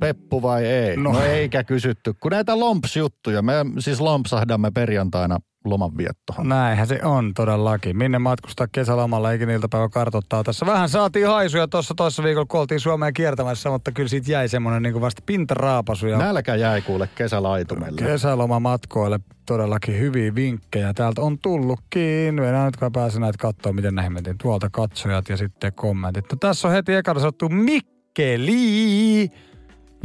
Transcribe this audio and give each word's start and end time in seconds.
Peppu 0.00 0.42
vai 0.42 0.66
ei? 0.66 0.96
No, 0.96 1.12
no 1.12 1.22
eikä 1.22 1.64
kysytty, 1.64 2.14
kun 2.20 2.30
näitä 2.30 2.60
lomps-juttuja. 2.60 3.42
Me 3.42 3.52
siis 3.78 4.00
lompsahdamme 4.00 4.70
perjantaina 4.70 5.38
lomanviettoon. 5.64 6.48
Näinhän 6.48 6.86
se 6.86 7.00
on 7.02 7.32
todellakin. 7.34 7.96
Minne 7.96 8.18
matkustaa 8.18 8.66
kesälomalla, 8.72 9.32
eikä 9.32 9.52
iltapäivä 9.52 9.88
kartoittaa 9.88 10.44
tässä. 10.44 10.66
Vähän 10.66 10.88
saatiin 10.88 11.26
haisuja 11.26 11.68
tuossa 11.68 11.94
toissa 11.94 12.22
viikolla, 12.22 12.46
kun 12.46 12.60
oltiin 12.60 12.80
Suomeen 12.80 13.14
kiertämässä, 13.14 13.70
mutta 13.70 13.92
kyllä 13.92 14.08
siitä 14.08 14.32
jäi 14.32 14.48
semmoinen 14.48 14.82
niin 14.82 15.00
vasta 15.00 15.22
pintaraapasu. 15.26 16.06
Ja 16.06 16.18
Nälkä 16.18 16.54
jäi 16.54 16.82
kuule 16.82 17.08
kesälaitumelle. 17.14 18.02
Kesälomamatkoille 18.02 19.20
todellakin 19.46 19.98
hyviä 19.98 20.34
vinkkejä. 20.34 20.94
Täältä 20.94 21.22
on 21.22 21.38
tullutkin. 21.38 22.34
Meidän 22.34 22.66
nyt 22.66 22.76
kun 22.76 22.92
pääsen 22.92 23.20
näitä 23.20 23.38
katsoa, 23.38 23.72
miten 23.72 23.94
näihin 23.94 24.12
mentiin. 24.12 24.38
Tuolta 24.42 24.68
katsojat 24.72 25.28
ja 25.28 25.36
sitten 25.36 25.72
kommentit. 25.72 26.24
No, 26.32 26.36
tässä 26.40 26.68
on 26.68 26.74
heti 26.74 26.94
ekana 26.94 27.20
sanottu 27.20 27.48
Mikkeli. 27.48 29.30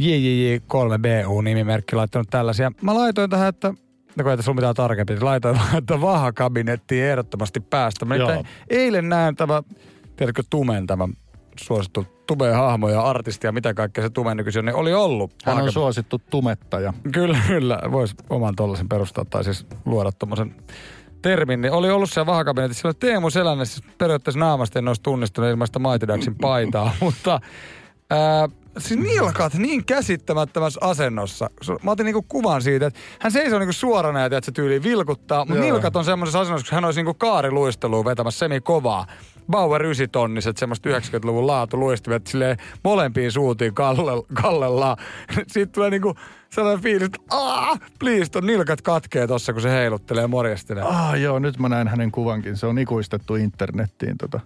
JJJ3BU-nimimerkki 0.00 1.96
laittanut 1.96 2.30
tällaisia. 2.30 2.72
Mä 2.82 2.94
laitoin 2.94 3.30
tähän, 3.30 3.48
että 3.48 3.74
No 4.16 4.22
kun 4.22 4.30
ei 4.30 4.36
tässä 4.36 4.50
ollut 4.50 4.60
mitään 4.60 4.74
tarkempi. 4.74 5.20
Laitoin 5.20 5.56
vaan, 5.58 5.78
että 5.78 6.00
vahakabinettiin 6.00 7.04
ehdottomasti 7.04 7.60
päästä. 7.60 8.04
Mä 8.04 8.14
eilen 8.70 9.08
näen 9.08 9.36
tämä, 9.36 9.62
tiedätkö, 10.16 10.42
Tumen 10.50 10.86
tämä 10.86 11.08
suosittu 11.60 12.06
tumeen 12.26 12.54
hahmo 12.54 12.88
ja 12.88 13.02
artisti 13.02 13.46
ja 13.46 13.52
mitä 13.52 13.74
kaikkea 13.74 14.04
se 14.04 14.10
Tumen 14.10 14.36
nykyisin 14.36 14.64
niin 14.64 14.74
oli 14.74 14.94
ollut. 14.94 15.34
Hän 15.44 15.62
on 15.62 15.72
suosittu 15.72 16.20
tumettaja. 16.30 16.92
Kyllä, 17.12 17.38
kyllä. 17.46 17.80
Voisi 17.92 18.14
oman 18.30 18.54
tollaisen 18.56 18.88
perustaa 18.88 19.24
tai 19.24 19.44
siis 19.44 19.66
luoda 19.84 20.12
tuommoisen 20.12 20.54
termin, 21.22 21.60
niin 21.60 21.72
oli 21.72 21.90
ollut 21.90 22.10
siellä 22.10 22.26
vahakabinetissa. 22.26 22.80
Sillä 22.80 22.94
Teemu 23.00 23.30
Selänne 23.30 23.64
siis 23.64 23.86
periaatteessa 23.98 24.40
naamasta 24.40 24.78
en 24.78 24.88
olisi 24.88 25.02
tunnistunut 25.02 25.50
ilmaista 25.50 25.78
Mighty 25.78 26.06
paitaa, 26.40 26.92
mutta 27.00 27.40
ää, 28.10 28.48
siis 28.78 29.00
nilkat 29.00 29.54
niin 29.54 29.84
käsittämättömässä 29.84 30.80
asennossa. 30.82 31.50
Mä 31.82 31.90
otin 31.90 32.04
niinku 32.04 32.22
kuvan 32.28 32.62
siitä, 32.62 32.86
että 32.86 33.00
hän 33.20 33.32
seisoo 33.32 33.58
niinku 33.58 33.72
suorana 33.72 34.20
ja 34.20 34.40
se 34.42 34.52
tyyli 34.52 34.82
vilkuttaa, 34.82 35.44
mutta 35.44 35.60
nilkat 35.60 35.96
on 35.96 36.04
semmoisessa 36.04 36.40
asennossa, 36.40 36.68
kun 36.68 36.74
hän 36.74 36.84
olisi 36.84 36.98
niinku 36.98 37.14
kaariluistelua 37.14 38.04
vetämässä 38.04 38.38
semi 38.38 38.60
kovaa. 38.60 39.06
Bauer 39.50 39.82
9 39.82 40.10
tonniset, 40.10 40.56
semmoista 40.56 40.88
90-luvun 40.88 41.46
laatu 41.46 41.80
luistimet 41.80 42.26
silleen 42.26 42.56
molempiin 42.84 43.32
suuntiin 43.32 43.74
kalle, 43.74 44.12
kallellaan. 44.42 44.96
Siitä 45.52 45.72
tulee 45.72 45.90
niinku 45.90 46.14
sellainen 46.50 46.82
fiilis, 46.82 47.06
että 47.06 47.18
aah, 47.30 47.80
please, 47.98 48.30
ton 48.30 48.46
nilkat 48.46 48.82
katkee 48.82 49.26
tossa, 49.26 49.52
kun 49.52 49.62
se 49.62 49.70
heiluttelee 49.70 50.26
morjestelee. 50.26 50.82
Ah, 50.82 51.20
joo, 51.20 51.38
nyt 51.38 51.58
mä 51.58 51.68
näen 51.68 51.88
hänen 51.88 52.12
kuvankin. 52.12 52.56
Se 52.56 52.66
on 52.66 52.78
ikuistettu 52.78 53.34
internettiin 53.34 54.18
tota. 54.18 54.40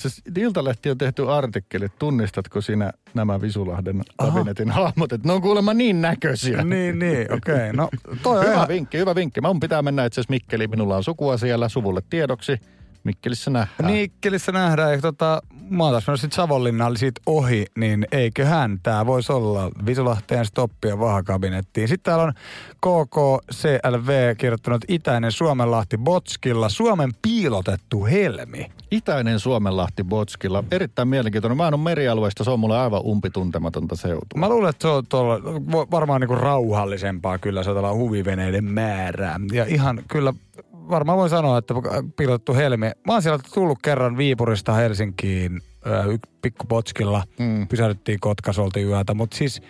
Siis 0.00 0.22
Iltalehti 0.38 0.90
on 0.90 0.98
tehty 0.98 1.30
artikkeli, 1.30 1.88
tunnistatko 1.98 2.60
sinä 2.60 2.92
nämä 3.14 3.40
Visulahden 3.40 4.02
kabinetin 4.16 4.70
hahmot, 4.70 5.12
että 5.12 5.28
ne 5.28 5.32
on 5.32 5.42
kuulemma 5.42 5.74
niin 5.74 6.00
näköisiä. 6.02 6.64
Niin, 6.64 6.98
niin, 6.98 7.32
okei. 7.32 7.54
Okay. 7.54 7.72
No, 7.72 7.88
toi 8.22 8.44
hyvä 8.44 8.52
ihan... 8.54 8.68
vinkki, 8.68 8.98
hyvä 8.98 9.14
vinkki. 9.14 9.40
Mun 9.40 9.60
pitää 9.60 9.82
mennä 9.82 10.04
itse 10.04 10.20
asiassa 10.20 10.32
Mikkeliin, 10.32 10.70
minulla 10.70 10.96
on 10.96 11.04
sukua 11.04 11.36
siellä, 11.36 11.68
suvulle 11.68 12.02
tiedoksi. 12.10 12.60
Mikkelissä 13.04 13.50
nähdään. 13.50 13.92
Mikkelissä 13.92 14.52
nähdään. 14.52 14.92
Ja 14.92 15.00
tota, 15.00 15.42
mä 15.70 15.84
oon 15.84 15.92
taas 15.92 16.20
sitten 16.20 16.36
Savonlinnaan 16.36 16.96
siitä 16.96 17.20
ohi, 17.26 17.66
niin 17.78 18.06
eiköhän 18.12 18.80
tämä 18.82 19.06
voisi 19.06 19.32
olla 19.32 19.70
Visulahteen 19.86 20.46
stoppia 20.46 20.98
vahakabinettiin. 20.98 21.88
Sitten 21.88 22.12
täällä 22.12 22.24
on 22.24 22.32
KKCLV 22.76 24.36
kirjoittanut 24.36 24.84
Itäinen 24.88 25.32
Suomenlahti 25.32 25.98
Botskilla, 25.98 26.68
Suomen 26.68 27.10
piilotettu 27.22 28.04
helmi. 28.04 28.66
Itäinen 28.90 29.40
Suomenlahti 29.40 30.04
Botskilla, 30.04 30.64
erittäin 30.70 31.08
mielenkiintoinen. 31.08 31.56
Mä 31.56 31.68
en 31.68 31.74
ole 31.74 31.82
merialueesta, 31.82 32.44
se 32.44 32.50
on 32.50 32.60
mulle 32.60 32.78
aivan 32.78 33.02
umpituntematonta 33.04 33.96
seutua. 33.96 34.40
Mä 34.40 34.48
luulen, 34.48 34.70
että 34.70 34.82
se 34.82 34.88
on 34.88 35.06
tuolla, 35.06 35.40
varmaan 35.90 36.20
niinku 36.20 36.34
rauhallisempaa 36.34 37.38
kyllä, 37.38 37.62
se 37.62 37.70
on 37.70 37.96
huviveneiden 37.96 38.64
määrää. 38.64 39.40
Ja 39.52 39.64
ihan 39.64 40.02
kyllä 40.08 40.32
varmaan 40.90 41.18
voin 41.18 41.30
sanoa, 41.30 41.58
että 41.58 41.74
piilotettu 42.16 42.54
helmi. 42.54 42.86
Mä 42.86 43.12
oon 43.12 43.22
siellä 43.22 43.38
tullut 43.54 43.78
kerran 43.82 44.16
Viipurista 44.16 44.72
Helsinkiin 44.72 45.60
pikkupotskilla. 46.42 47.22
Mm. 47.38 47.68
Pysähdyttiin 47.68 48.20
Kotkassa, 48.20 48.62
oltiin 48.62 48.88
yötä. 48.88 49.14
Mutta 49.14 49.36
siis 49.36 49.62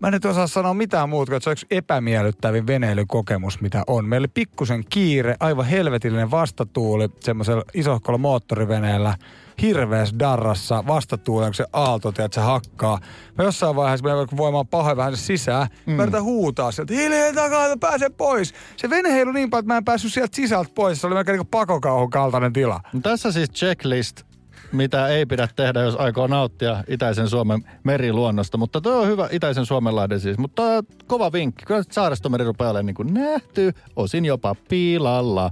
mä 0.00 0.08
en 0.08 0.12
nyt 0.12 0.24
osaa 0.24 0.46
sanoa 0.46 0.74
mitään 0.74 1.08
muuta, 1.08 1.36
että 1.36 1.44
se 1.44 1.50
on 1.50 1.52
yksi 1.52 1.66
epämiellyttävin 1.70 2.66
veneilykokemus, 2.66 3.60
mitä 3.60 3.82
on. 3.86 4.04
Meillä 4.04 4.22
oli 4.24 4.32
pikkusen 4.34 4.84
kiire, 4.90 5.36
aivan 5.40 5.66
helvetillinen 5.66 6.30
vastatuuli 6.30 7.08
semmoisella 7.20 7.62
isohkolla 7.74 8.18
moottoriveneellä– 8.18 9.14
hirveässä 9.62 10.18
darrassa 10.18 10.84
vastatuuleen, 10.86 11.48
kun 11.50 11.54
se 11.54 11.64
aalto, 11.72 12.08
että 12.08 12.28
se 12.30 12.40
hakkaa. 12.40 12.98
Mä 13.38 13.44
jossain 13.44 13.76
vaiheessa, 13.76 14.26
kun 14.28 14.38
voimaan 14.38 14.66
pahoin 14.66 14.96
vähän 14.96 15.16
sisään, 15.16 15.66
mm. 15.86 15.92
mä 15.92 16.02
yritän 16.02 16.22
huutaa 16.22 16.72
sieltä, 16.72 16.94
hiljaa 16.94 17.32
takaa, 17.32 17.76
pääse 17.80 18.10
pois. 18.10 18.54
Se 18.76 18.90
vene 18.90 19.12
heilu 19.12 19.32
niin 19.32 19.50
paljon, 19.50 19.62
että 19.62 19.74
mä 19.74 19.76
en 19.76 19.84
päässyt 19.84 20.12
sieltä 20.12 20.36
sisältä 20.36 20.70
pois. 20.74 21.00
Se 21.00 21.06
oli 21.06 21.14
melkein 21.14 21.38
niin 21.38 21.46
pakokauhun 21.46 22.10
kaltainen 22.10 22.52
tila. 22.52 22.80
No 22.92 23.00
tässä 23.00 23.32
siis 23.32 23.50
checklist 23.50 24.28
mitä 24.72 25.08
ei 25.08 25.26
pidä 25.26 25.48
tehdä, 25.56 25.80
jos 25.80 25.96
aikoo 25.96 26.26
nauttia 26.26 26.84
itäisen 26.88 27.28
Suomen 27.28 27.64
meriluonnosta. 27.84 28.58
Mutta 28.58 28.80
tuo 28.80 29.00
on 29.00 29.08
hyvä 29.08 29.28
itäisen 29.32 29.66
Suomenlahden 29.66 30.20
siis. 30.20 30.38
Mutta 30.38 30.62
kova 31.06 31.32
vinkki. 31.32 31.64
Kyllä 31.64 31.82
saaristomeri 31.90 32.44
rupeaa 32.44 32.70
olemaan 32.70 32.86
niin 32.86 32.94
kuin 32.94 33.14
nähty, 33.14 33.72
osin 33.96 34.24
jopa 34.24 34.54
piilalla. 34.68 35.50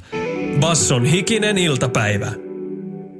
Basson 0.60 1.04
hikinen 1.04 1.58
iltapäivä 1.58 2.45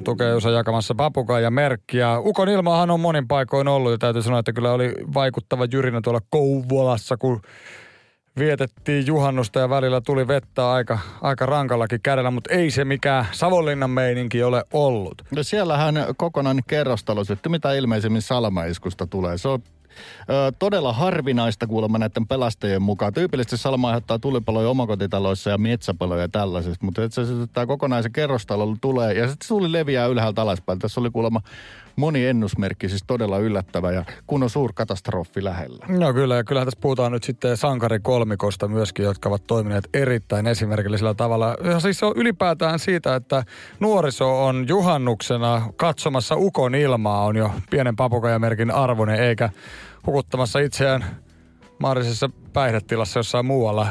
tukeusa 0.07 0.51
jakamassa 0.51 0.95
papukaija 0.95 1.51
merkkiä. 1.51 2.19
Ukon 2.19 2.49
ilmaahan 2.49 2.91
on 2.91 3.01
monin 3.01 3.29
paikoin 3.29 3.69
ollut 3.69 3.93
ja 3.93 3.99
täytyy 3.99 4.23
sanoa, 4.23 4.39
että 4.39 4.53
kyllä 4.53 4.73
oli 4.73 4.95
vaikuttava 5.15 5.67
jyrinä 5.73 6.01
tuolla 6.01 6.21
Kouvolassa, 6.31 7.17
kun 7.17 7.41
vietettiin 8.39 9.07
juhannusta 9.07 9.61
ja 9.61 9.71
välillä 9.71 10.01
tuli 10.01 10.29
vettä 10.29 10.71
aika, 10.71 10.99
aika 11.23 11.47
rankallakin 11.47 12.01
kädellä, 12.03 12.31
mutta 12.31 12.55
ei 12.55 12.71
se 12.71 12.85
mikään 12.85 13.27
Savonlinnan 13.33 13.91
meininki 13.91 14.43
ole 14.43 14.65
ollut. 14.73 15.23
No 15.37 15.43
siellähän 15.43 15.95
kokonainen 16.17 16.65
kerrostalo 16.67 17.25
sitten 17.25 17.53
mitä 17.53 17.73
ilmeisemmin 17.75 18.23
salamaiskusta 18.23 19.07
tulee. 19.07 19.39
Se 19.39 19.49
on 19.49 19.63
Ö, 20.31 20.53
todella 20.59 20.93
harvinaista 20.93 21.67
kuulemma 21.67 21.99
näiden 21.99 22.27
pelastajien 22.27 22.83
mukaan. 22.83 23.15
Tyypillisesti 23.15 23.57
salma 23.57 23.89
aiheuttaa 23.89 24.19
tulipaloja 24.19 24.71
omakotitaloissa 24.71 25.51
ja 25.51 25.59
metsäpaloja 25.59 26.23
ja 26.23 26.29
tällaisista, 26.29 26.85
mutta 26.85 27.05
itse 27.05 27.21
asiassa 27.21 27.47
tämä 27.47 27.67
kokonaisen 27.67 28.13
kerrostalo 28.13 28.77
tulee 28.81 29.15
ja 29.15 29.29
sitten 29.29 29.49
tuli 29.49 29.73
leviää 29.73 30.07
ylhäältä 30.07 30.43
alaspäin. 30.43 30.79
Tässä 30.79 31.01
oli 31.01 31.11
kuulemma 31.11 31.41
moni 31.97 32.27
ennusmerkki, 32.27 32.89
siis 32.89 33.05
todella 33.07 33.39
yllättävä 33.39 33.93
ja 33.93 34.05
kun 34.27 34.43
on 34.43 34.51
suurkatastrofi 34.51 35.45
lähellä. 35.45 35.87
No 35.89 36.13
kyllä, 36.13 36.37
ja 36.37 36.45
kyllähän 36.45 36.67
tässä 36.67 36.81
puhutaan 36.81 37.13
nyt 37.13 37.25
sitten 37.25 37.57
sankarikolmikosta 37.57 38.69
myöskin, 38.69 39.05
jotka 39.05 39.29
ovat 39.29 39.47
toimineet 39.47 39.89
erittäin 39.95 40.47
esimerkillisellä 40.47 41.15
tavalla. 41.15 41.57
Ja 41.65 41.81
siis 41.81 41.99
se 41.99 42.07
on 42.07 42.13
ylipäätään 42.17 42.79
siitä, 42.79 43.15
että 43.15 43.45
nuoriso 43.81 44.45
on 44.45 44.65
juhannuksena 44.69 45.63
katsomassa 45.77 46.35
ukon 46.39 46.75
ilmaa, 46.75 47.25
on 47.25 47.37
jo 47.37 47.51
pienen 47.71 47.97
papukajamerkin 47.97 48.71
arvoinen, 48.71 49.21
eikä 49.21 49.51
hukuttamassa 50.07 50.59
itseään 50.59 51.05
mahdollisessa 51.79 52.31
päihdetilassa 52.53 53.19
jossain 53.19 53.47
muualla. 53.47 53.87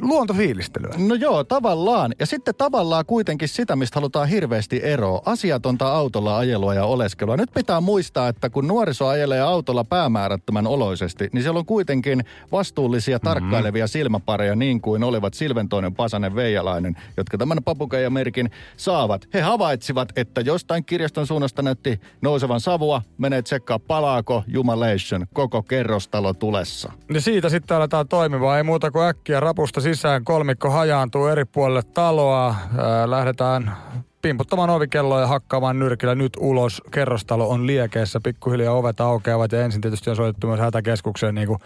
Luontofiilistelyä. 0.00 0.94
No 0.98 1.14
joo, 1.14 1.44
tavallaan. 1.44 2.14
Ja 2.18 2.26
sitten 2.26 2.54
tavallaan 2.58 3.06
kuitenkin 3.06 3.48
sitä, 3.48 3.76
mistä 3.76 4.00
halutaan 4.00 4.28
hirveästi 4.28 4.80
eroa. 4.82 5.22
Asiatonta 5.24 5.92
autolla 5.92 6.38
ajelua 6.38 6.74
ja 6.74 6.84
oleskelua. 6.84 7.36
Nyt 7.36 7.50
pitää 7.54 7.80
muistaa, 7.80 8.28
että 8.28 8.50
kun 8.50 8.66
nuoriso 8.66 9.06
ajelee 9.06 9.40
autolla 9.40 9.84
päämäärättömän 9.84 10.66
oloisesti, 10.66 11.28
niin 11.32 11.42
siellä 11.42 11.58
on 11.58 11.66
kuitenkin 11.66 12.24
vastuullisia, 12.52 13.16
mm-hmm. 13.16 13.28
tarkkailevia 13.28 13.86
silmäpareja 13.86 14.56
niin 14.56 14.80
kuin 14.80 15.04
olivat 15.04 15.34
Silventoinen, 15.34 15.94
Pasanen, 15.94 16.34
Veijalainen, 16.34 16.96
jotka 17.16 17.38
tämän 17.38 17.58
papukeijamerkin 17.64 18.50
saavat. 18.76 19.28
He 19.34 19.40
havaitsivat, 19.40 20.12
että 20.16 20.40
jostain 20.40 20.84
kirjaston 20.84 21.26
suunnasta 21.26 21.62
näytti 21.62 22.00
nousevan 22.20 22.60
savua, 22.60 23.02
menee 23.18 23.42
tsekkaa 23.42 23.78
palaako 23.78 24.44
Jumalation, 24.46 25.26
koko 25.32 25.62
kerrostalo 25.62 26.34
tulessa. 26.34 26.92
Ja 27.14 27.20
siitä 27.20 27.48
sitten 27.48 27.76
aletaan 27.76 28.08
toimimaan. 28.08 28.56
Ei 28.56 28.62
muuta 28.62 28.90
kuin 28.90 29.04
äkkiä 29.04 29.40
rapusta 29.40 29.80
sisään. 29.80 30.24
Kolmikko 30.24 30.70
hajaantuu 30.70 31.26
eri 31.26 31.44
puolelle 31.44 31.82
taloa. 31.82 32.54
Ää, 32.78 33.10
lähdetään 33.10 33.76
pimputtamaan 34.22 34.70
ovikelloa 34.70 35.20
ja 35.20 35.26
hakkaamaan 35.26 35.78
nyrkillä 35.78 36.14
nyt 36.14 36.32
ulos. 36.40 36.82
Kerrostalo 36.90 37.48
on 37.48 37.66
liekeissä, 37.66 38.20
pikkuhiljaa 38.24 38.74
ovet 38.74 39.00
aukeavat 39.00 39.52
ja 39.52 39.64
ensin 39.64 39.80
tietysti 39.80 40.10
on 40.10 40.16
soitettu 40.16 40.46
myös 40.46 40.60
hätäkeskukseen 40.60 41.34
niin 41.34 41.48
kuin 41.48 41.58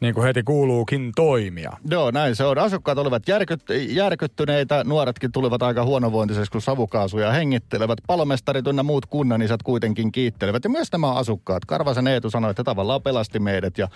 niin 0.00 0.14
kuin 0.14 0.24
heti 0.24 0.42
kuuluukin 0.42 1.12
toimia. 1.16 1.72
Joo, 1.90 2.10
näin 2.10 2.36
se 2.36 2.44
on. 2.44 2.58
Asukkaat 2.58 2.98
olivat 2.98 3.28
järkyt, 3.28 3.62
järkyttyneitä, 3.88 4.84
nuoretkin 4.84 5.32
tulivat 5.32 5.62
aika 5.62 5.84
huonovointiseksi, 5.84 6.50
kun 6.50 6.62
savukaasuja 6.62 7.32
hengittelevät. 7.32 7.98
Palomestarit 8.06 8.66
ynnä 8.66 8.82
muut 8.82 9.06
kunnanisat 9.06 9.62
kuitenkin 9.62 10.12
kiittelevät. 10.12 10.64
Ja 10.64 10.70
myös 10.70 10.92
nämä 10.92 11.12
asukkaat. 11.12 11.64
Karvasen 11.64 12.06
Eetu 12.06 12.30
sanoi, 12.30 12.50
että 12.50 12.64
tavallaan 12.64 13.02
pelasti 13.02 13.38
meidät 13.38 13.78
ja 13.78 13.88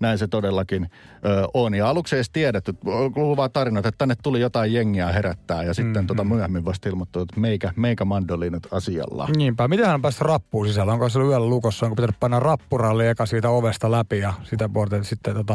näin 0.00 0.18
se 0.18 0.28
todellakin 0.28 0.90
ö, 1.24 1.48
on. 1.54 1.74
Ja 1.74 1.90
aluksi 1.90 2.16
ei 2.16 2.18
edes 2.18 2.30
tiedetty, 2.30 2.74
kuuluu 3.14 3.36
vaan 3.36 3.50
tarinat, 3.52 3.86
että 3.86 3.98
tänne 3.98 4.14
tuli 4.22 4.40
jotain 4.40 4.72
jengiä 4.72 5.08
herättää 5.08 5.62
ja 5.62 5.74
sitten 5.74 5.92
mm-hmm. 5.92 6.06
tota 6.06 6.24
myöhemmin 6.24 6.64
vasta 6.64 6.88
ilmoittu, 6.88 7.20
että 7.20 7.40
meikä, 7.40 7.72
meikä 7.76 8.04
mandolinut 8.04 8.66
asialla. 8.72 9.28
Niinpä. 9.36 9.68
Miten 9.68 9.86
hän 9.86 9.94
on 9.94 10.02
päässyt 10.02 10.22
rappuun 10.22 10.68
sisällä? 10.68 10.92
Onko 10.92 11.08
se 11.08 11.18
yöllä 11.18 11.46
lukossa? 11.46 11.86
Onko 11.86 11.96
pitänyt 11.96 12.20
panna 12.20 12.40
rappuralli 12.40 13.06
eka 13.06 13.26
siitä 13.26 13.50
ovesta 13.50 13.90
läpi 13.90 14.18
ja 14.18 14.34
sitä 14.42 14.68
puolta 14.68 15.02
sitten 15.02 15.34
tota, 15.34 15.49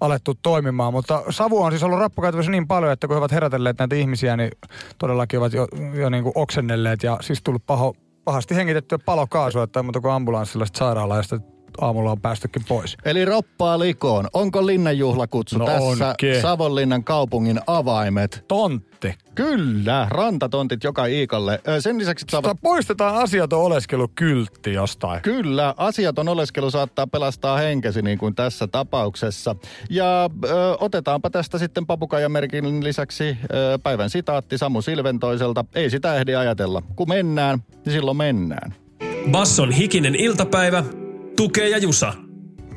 alettu 0.00 0.34
toimimaan. 0.34 0.92
Mutta 0.92 1.22
savu 1.30 1.62
on 1.62 1.72
siis 1.72 1.82
ollut 1.82 1.98
rappukäytävässä 1.98 2.50
niin 2.50 2.68
paljon, 2.68 2.92
että 2.92 3.06
kun 3.06 3.14
he 3.14 3.18
ovat 3.18 3.32
herätelleet 3.32 3.78
näitä 3.78 3.96
ihmisiä, 3.96 4.36
niin 4.36 4.50
todellakin 4.98 5.38
ovat 5.38 5.52
jo, 5.52 5.66
jo 5.94 6.10
niin 6.10 6.22
kuin 6.22 6.32
oksennelleet 6.34 7.02
ja 7.02 7.18
siis 7.20 7.42
tullut 7.42 7.66
paho, 7.66 7.94
pahasti 8.24 8.56
hengitettyä 8.56 8.98
palokaasua, 8.98 9.62
että 9.62 9.82
mutta 9.82 10.00
kuin 10.00 10.12
ambulanssilla 10.12 10.66
sairaalaa, 10.74 11.16
josta 11.16 11.40
aamulla 11.80 12.10
on 12.10 12.20
päästykin 12.20 12.62
pois. 12.68 12.96
Eli 13.04 13.24
roppaa 13.24 13.78
likoon. 13.78 14.28
Onko 14.32 14.66
linnanjuhlakutsu 14.66 15.58
No 15.58 15.66
tässä 15.66 16.08
onkin. 16.08 16.40
Savonlinnan 16.42 17.04
kaupungin 17.04 17.60
avaimet? 17.66 18.44
Tontti. 18.48 19.14
Kyllä, 19.34 20.06
rantatontit 20.10 20.84
joka 20.84 21.06
iikalle. 21.06 21.60
Sen 21.80 21.98
lisäksi 21.98 22.26
saavat... 22.30 22.48
Tota, 22.48 22.60
poistetaan 22.62 23.14
asiaton 23.14 23.60
oleskelukyltti 23.60 24.72
jostain. 24.72 25.22
Kyllä, 25.22 25.74
asiaton 25.76 26.28
oleskelu 26.28 26.70
saattaa 26.70 27.06
pelastaa 27.06 27.56
henkesi 27.56 28.02
niin 28.02 28.18
kuin 28.18 28.34
tässä 28.34 28.66
tapauksessa. 28.66 29.56
Ja 29.90 30.30
ö, 30.44 30.76
otetaanpa 30.80 31.30
tästä 31.30 31.58
sitten 31.58 31.86
papukaijamerkin 31.86 32.84
lisäksi 32.84 33.24
ö, 33.28 33.78
päivän 33.82 34.10
sitaatti 34.10 34.58
Samu 34.58 34.82
Silventoiselta. 34.82 35.64
Ei 35.74 35.90
sitä 35.90 36.14
ehdi 36.14 36.34
ajatella. 36.34 36.82
Kun 36.96 37.08
mennään, 37.08 37.58
niin 37.84 37.92
silloin 37.92 38.16
mennään. 38.16 38.74
Basson 39.30 39.72
hikinen 39.72 40.14
iltapäivä, 40.14 40.84
tukee 41.36 41.68
ja 41.68 41.78
jusa. 41.78 42.12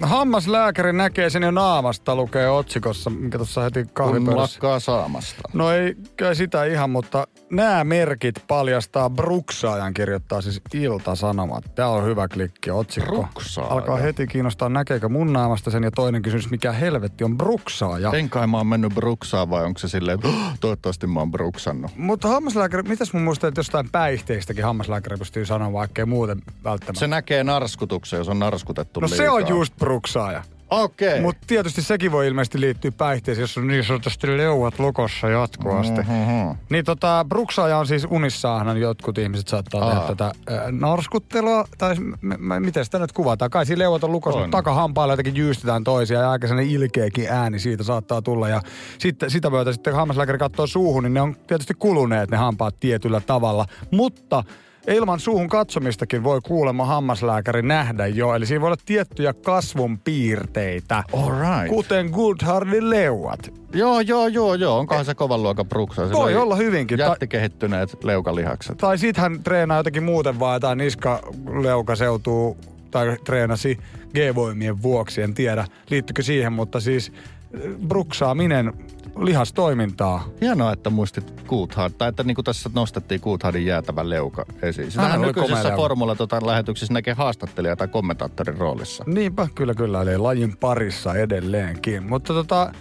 Hammaslääkäri 0.02 0.94
näkee 0.94 1.30
sen 1.30 1.44
jo 1.44 1.52
naamasta, 1.52 2.16
lukee 2.16 2.50
otsikossa, 2.50 3.10
mikä 3.10 3.38
tuossa 3.38 3.62
heti 3.62 3.84
Kun 3.84 3.94
kahvipöydässä. 3.94 4.42
lakkaa 4.42 4.80
saamasta. 4.80 5.42
No 5.54 5.72
ei 5.72 5.96
kai 6.20 6.36
sitä 6.36 6.66
ihan, 6.66 6.90
mutta 6.90 7.28
nämä 7.52 7.84
merkit 7.84 8.36
paljastaa 8.48 9.10
Bruksaajan, 9.10 9.94
kirjoittaa 9.94 10.42
siis 10.42 10.62
Ilta-Sanomat. 10.74 11.76
Tämä 11.76 11.90
on 11.90 12.06
hyvä 12.06 12.28
klikki, 12.28 12.72
otsikko. 12.72 13.12
Bruksaaja. 13.16 13.70
Alkaa 13.72 13.98
heti 13.98 14.28
kiinnostaa, 14.28 14.70
näkeekö 14.70 15.10
mun 15.10 15.34
naamasta 15.34 15.72
sen. 15.72 15.84
Ja 15.84 15.92
toinen 15.92 16.22
kysymys, 16.22 16.50
mikä 16.50 16.72
helvetti 16.72 17.24
on 17.24 17.38
Bruksaaja? 17.38 18.12
En 18.14 18.30
kai 18.30 18.48
mä 18.48 18.58
oon 18.58 18.68
mennyt 18.68 18.94
bruksaan 18.96 19.50
vai 19.50 19.66
onko 19.66 19.80
se 19.80 19.88
silleen, 19.88 20.16
että 20.16 20.28
"Oh, 20.28 20.58
toivottavasti 20.60 21.08
mä 21.08 21.20
oon 21.20 21.32
bruksannut. 21.32 21.92
Mutta 21.98 22.28
hammaslääkäri, 22.28 22.84
mitäs 22.84 23.14
mun 23.14 23.24
muistaa, 23.24 23.48
että 23.48 23.60
jostain 23.60 23.90
päihteistäkin 23.90 24.64
hammaslääkäri 24.66 25.18
pystyy 25.18 25.46
sanoa, 25.46 25.74
vaikka 25.74 26.02
ei 26.02 26.06
muuten 26.06 26.42
välttämättä. 26.64 27.00
Se 27.00 27.08
näkee 27.08 27.44
narskutuksen, 27.44 28.18
jos 28.18 28.30
on 28.30 28.40
narskutettu 28.40 29.00
no 29.00 29.08
liikaa. 29.08 29.26
se 29.26 29.30
on 29.30 29.48
just 29.48 29.76
Bruksaaja. 29.78 30.44
Okei. 30.70 31.08
Okay. 31.08 31.22
Mutta 31.22 31.42
tietysti 31.48 31.82
sekin 31.82 32.12
voi 32.12 32.28
ilmeisesti 32.28 32.60
liittyä 32.60 32.92
päihteisiin, 32.92 33.42
jos 33.44 33.58
on 33.58 33.68
niin 33.68 33.84
sanotusti 33.84 34.38
leuat 34.38 34.80
lokossa 34.80 35.30
jatkuvasti. 35.30 36.02
Mm-hmm. 36.02 36.58
Niin 36.70 36.86
tota, 36.86 37.26
bruksaaja 37.30 37.78
on 37.78 37.88
siis 37.88 38.08
unissaan, 38.10 38.82
jotkut 38.82 39.18
ihmiset 39.18 39.48
saattaa 39.48 39.84
Aa. 39.84 39.90
tehdä 39.90 40.08
tätä 40.08 40.26
äh, 40.26 40.72
narskuttelua, 40.72 41.66
tai 41.78 41.96
m- 41.96 42.14
m- 42.22 42.66
miten 42.66 42.86
sitä 42.86 43.00
nyt 43.00 43.12
kuvataan. 43.12 43.52
Kai 43.52 43.66
siinä 43.66 43.80
leuat 43.80 44.04
on 44.04 44.12
lukossa, 44.12 44.40
mutta 44.40 44.58
takahampailla 44.58 45.14
jotenkin 45.14 45.36
jyystetään 45.36 45.84
toisia 45.84 46.20
ja 46.20 46.32
aika 46.32 46.48
sellainen 46.48 46.74
ilkeäkin 46.74 47.28
ääni 47.30 47.60
siitä 47.60 47.84
saattaa 47.84 48.22
tulla. 48.22 48.50
Ja 48.50 48.62
sitten, 48.98 49.30
sitä 49.30 49.50
myötä 49.50 49.74
sitten 49.74 49.96
hammaslääkäri 49.96 50.38
katsoo 50.38 50.68
suuhun, 50.68 51.04
niin 51.04 51.14
ne 51.14 51.22
on 51.22 51.36
tietysti 51.48 51.74
kuluneet 51.74 52.32
ne 52.32 52.38
hampaat 52.38 52.80
tietyllä 52.80 53.22
tavalla. 53.22 53.66
Mutta 53.92 54.44
ilman 54.88 55.20
suuhun 55.20 55.50
katsomistakin 55.50 56.24
voi 56.24 56.42
kuulemma 56.42 56.86
hammaslääkäri 56.86 57.62
nähdä 57.62 58.08
jo. 58.08 58.36
Eli 58.36 58.46
siinä 58.46 58.62
voi 58.62 58.68
olla 58.68 58.78
tiettyjä 58.86 59.34
kasvun 59.34 60.00
piirteitä. 60.00 61.04
All 61.14 61.32
right. 61.32 61.68
Kuten 61.70 62.10
Goodhardin 62.10 62.90
leuat. 62.90 63.54
Joo, 63.74 64.00
joo, 64.00 64.28
joo, 64.28 64.54
joo. 64.54 64.80
Onkohan 64.80 65.06
se 65.06 65.16
kovan 65.16 65.44
luokan 65.44 65.70
bruksa? 65.70 66.02
Voi 66.12 66.30
Sillä 66.30 66.44
olla 66.44 66.56
hyvinkin. 66.56 67.00
Jättikehittyneet 67.00 68.04
leukalihakset. 68.04 68.78
tai 68.78 68.98
sit 68.98 69.18
hän 69.18 69.44
treenaa 69.44 69.78
jotenkin 69.78 70.04
muuten 70.04 70.40
vaan 70.40 70.56
jotain 70.56 70.78
niskaleukaseutuu 70.78 72.58
tai 72.92 73.18
treenasi 73.26 73.78
G-voimien 74.14 74.82
vuoksi, 74.82 75.22
en 75.22 75.34
tiedä 75.34 75.68
liittyykö 75.90 76.24
siihen, 76.24 76.54
mutta 76.54 76.80
siis 76.80 77.12
bruksaaminen 77.88 78.74
lihastoimintaa. 79.20 80.28
Hienoa, 80.42 80.74
että 80.74 80.90
muistit 80.90 81.44
Coulthard, 81.48 81.94
tai 81.98 82.10
että 82.10 82.24
niin 82.24 82.36
kuin 82.36 82.46
tässä 82.46 82.70
nostettiin 82.74 83.22
Coulthardin 83.22 83.66
jäätävä 83.66 84.10
leuka 84.10 84.46
esiin. 84.62 84.92
Sitähän 84.92 85.22
leuka. 85.22 85.44
formula 85.76 86.16
tota, 86.16 86.46
lähetyksissä 86.46 86.94
näkee 86.94 87.14
haastattelija 87.14 87.76
tai 87.76 87.88
kommentaattorin 87.88 88.58
roolissa. 88.58 89.04
Niinpä, 89.08 89.48
kyllä 89.56 89.74
kyllä, 89.74 90.02
eli 90.02 90.18
lajin 90.18 90.58
parissa 90.58 91.16
edelleenkin. 91.16 92.04
Mutta 92.04 92.34
tota, 92.34 92.72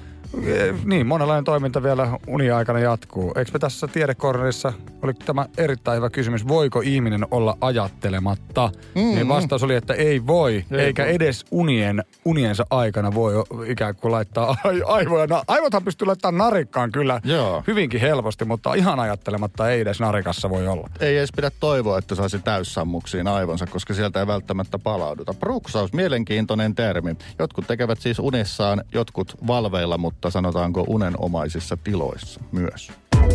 niin, 0.85 1.07
monenlainen 1.07 1.45
toiminta 1.45 1.83
vielä 1.83 2.19
uni-aikana 2.27 2.79
jatkuu. 2.79 3.33
Eikö 3.37 3.51
me 3.53 3.59
tässä 3.59 3.87
tiedekornerissa, 3.87 4.73
oli 5.03 5.15
tämä 5.15 5.47
erittäin 5.59 5.97
hyvä 5.97 6.11
kysymys, 6.11 6.49
voiko 6.49 6.81
ihminen 6.81 7.27
olla 7.31 7.59
ajattelematta? 7.61 8.71
Mm-hmm. 8.95 9.15
Niin 9.15 9.29
vastaus 9.29 9.63
oli, 9.63 9.75
että 9.75 9.95
ei 9.95 10.27
voi, 10.27 10.65
ei 10.71 10.81
eikä 10.81 11.03
voi. 11.03 11.15
edes 11.15 11.45
unien, 11.51 12.05
uniensa 12.25 12.67
aikana 12.71 13.15
voi 13.15 13.35
ikään 13.67 13.97
kuin 13.97 14.13
laittaa 14.13 14.57
ai- 14.65 14.83
aivoja. 14.87 15.45
Aivothan 15.49 15.85
pystyy 15.85 16.07
laittamaan 16.07 16.39
narikkaan 16.39 16.93
kyllä 16.93 17.21
Joo. 17.25 17.63
hyvinkin 17.67 18.01
helposti, 18.01 18.45
mutta 18.45 18.75
ihan 18.75 19.01
ajattelematta 19.01 19.71
ei 19.71 19.81
edes 19.81 20.01
narikassa 20.01 20.51
voi 20.51 20.69
olla. 20.69 20.89
Ei 21.01 21.17
edes 21.19 21.33
pidä 21.37 21.51
toivoa, 21.61 21.99
että 21.99 22.15
saisi 22.15 22.39
täyssammuksiin 22.39 23.29
aivonsa, 23.29 23.67
koska 23.67 23.95
sieltä 23.95 24.21
ei 24.21 24.27
välttämättä 24.27 24.79
palauduta. 24.79 25.35
Bruksaus, 25.35 25.93
mielenkiintoinen 25.93 26.75
termi. 26.75 27.17
Jotkut 27.39 27.67
tekevät 27.67 28.01
siis 28.01 28.19
unissaan, 28.19 28.85
jotkut 28.95 29.35
valveilla, 29.47 29.99
mutta 29.99 30.24
sanotaanko 30.31 30.85
unenomaisissa 30.89 31.77
tiloissa 31.85 32.41
myös. 32.53 32.93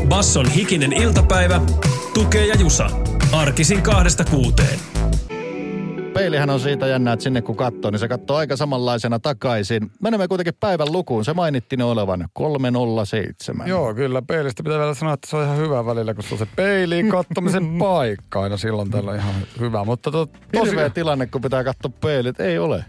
Basson 0.07 0.49
hikinen 0.49 0.93
iltapäivä, 0.93 1.61
tukee 2.13 2.45
ja 2.45 2.55
jusa. 2.55 2.89
Arkisin 3.31 3.81
kahdesta 3.81 4.25
kuuteen. 4.25 4.79
Peilihän 6.13 6.49
on 6.49 6.59
siitä 6.59 6.87
jännä, 6.87 7.13
että 7.13 7.23
sinne 7.23 7.41
kun 7.41 7.55
katsoo, 7.55 7.91
niin 7.91 7.99
se 7.99 8.07
katsoo 8.07 8.37
aika 8.37 8.55
samanlaisena 8.55 9.19
takaisin. 9.19 9.91
Menemme 10.01 10.27
kuitenkin 10.27 10.53
päivän 10.59 10.91
lukuun. 10.91 11.25
Se 11.25 11.33
mainittiin 11.33 11.81
olevan 11.81 12.27
307. 12.33 13.67
Joo, 13.67 13.93
kyllä 13.93 14.21
peilistä 14.21 14.63
pitää 14.63 14.79
vielä 14.79 14.93
sanoa, 14.93 15.13
että 15.13 15.29
se 15.29 15.37
on 15.37 15.43
ihan 15.43 15.57
hyvä 15.57 15.85
välillä, 15.85 16.13
kun 16.13 16.23
se 16.23 16.33
on 16.33 16.39
se 16.39 16.47
peiliin 16.55 17.09
kattomisen 17.09 17.77
paikka 17.79 18.41
aina 18.41 18.57
silloin 18.57 18.91
tällä 18.91 19.15
ihan 19.15 19.33
hyvä. 19.59 19.83
Mutta 19.83 20.11
to, 20.11 20.25
tosi, 20.25 20.71
Hirveä 20.71 20.89
tilanne, 20.89 21.27
kun 21.27 21.41
pitää 21.41 21.63
katsoa 21.63 21.91
peilit. 22.01 22.39
Ei 22.39 22.59
ole. 22.59 22.85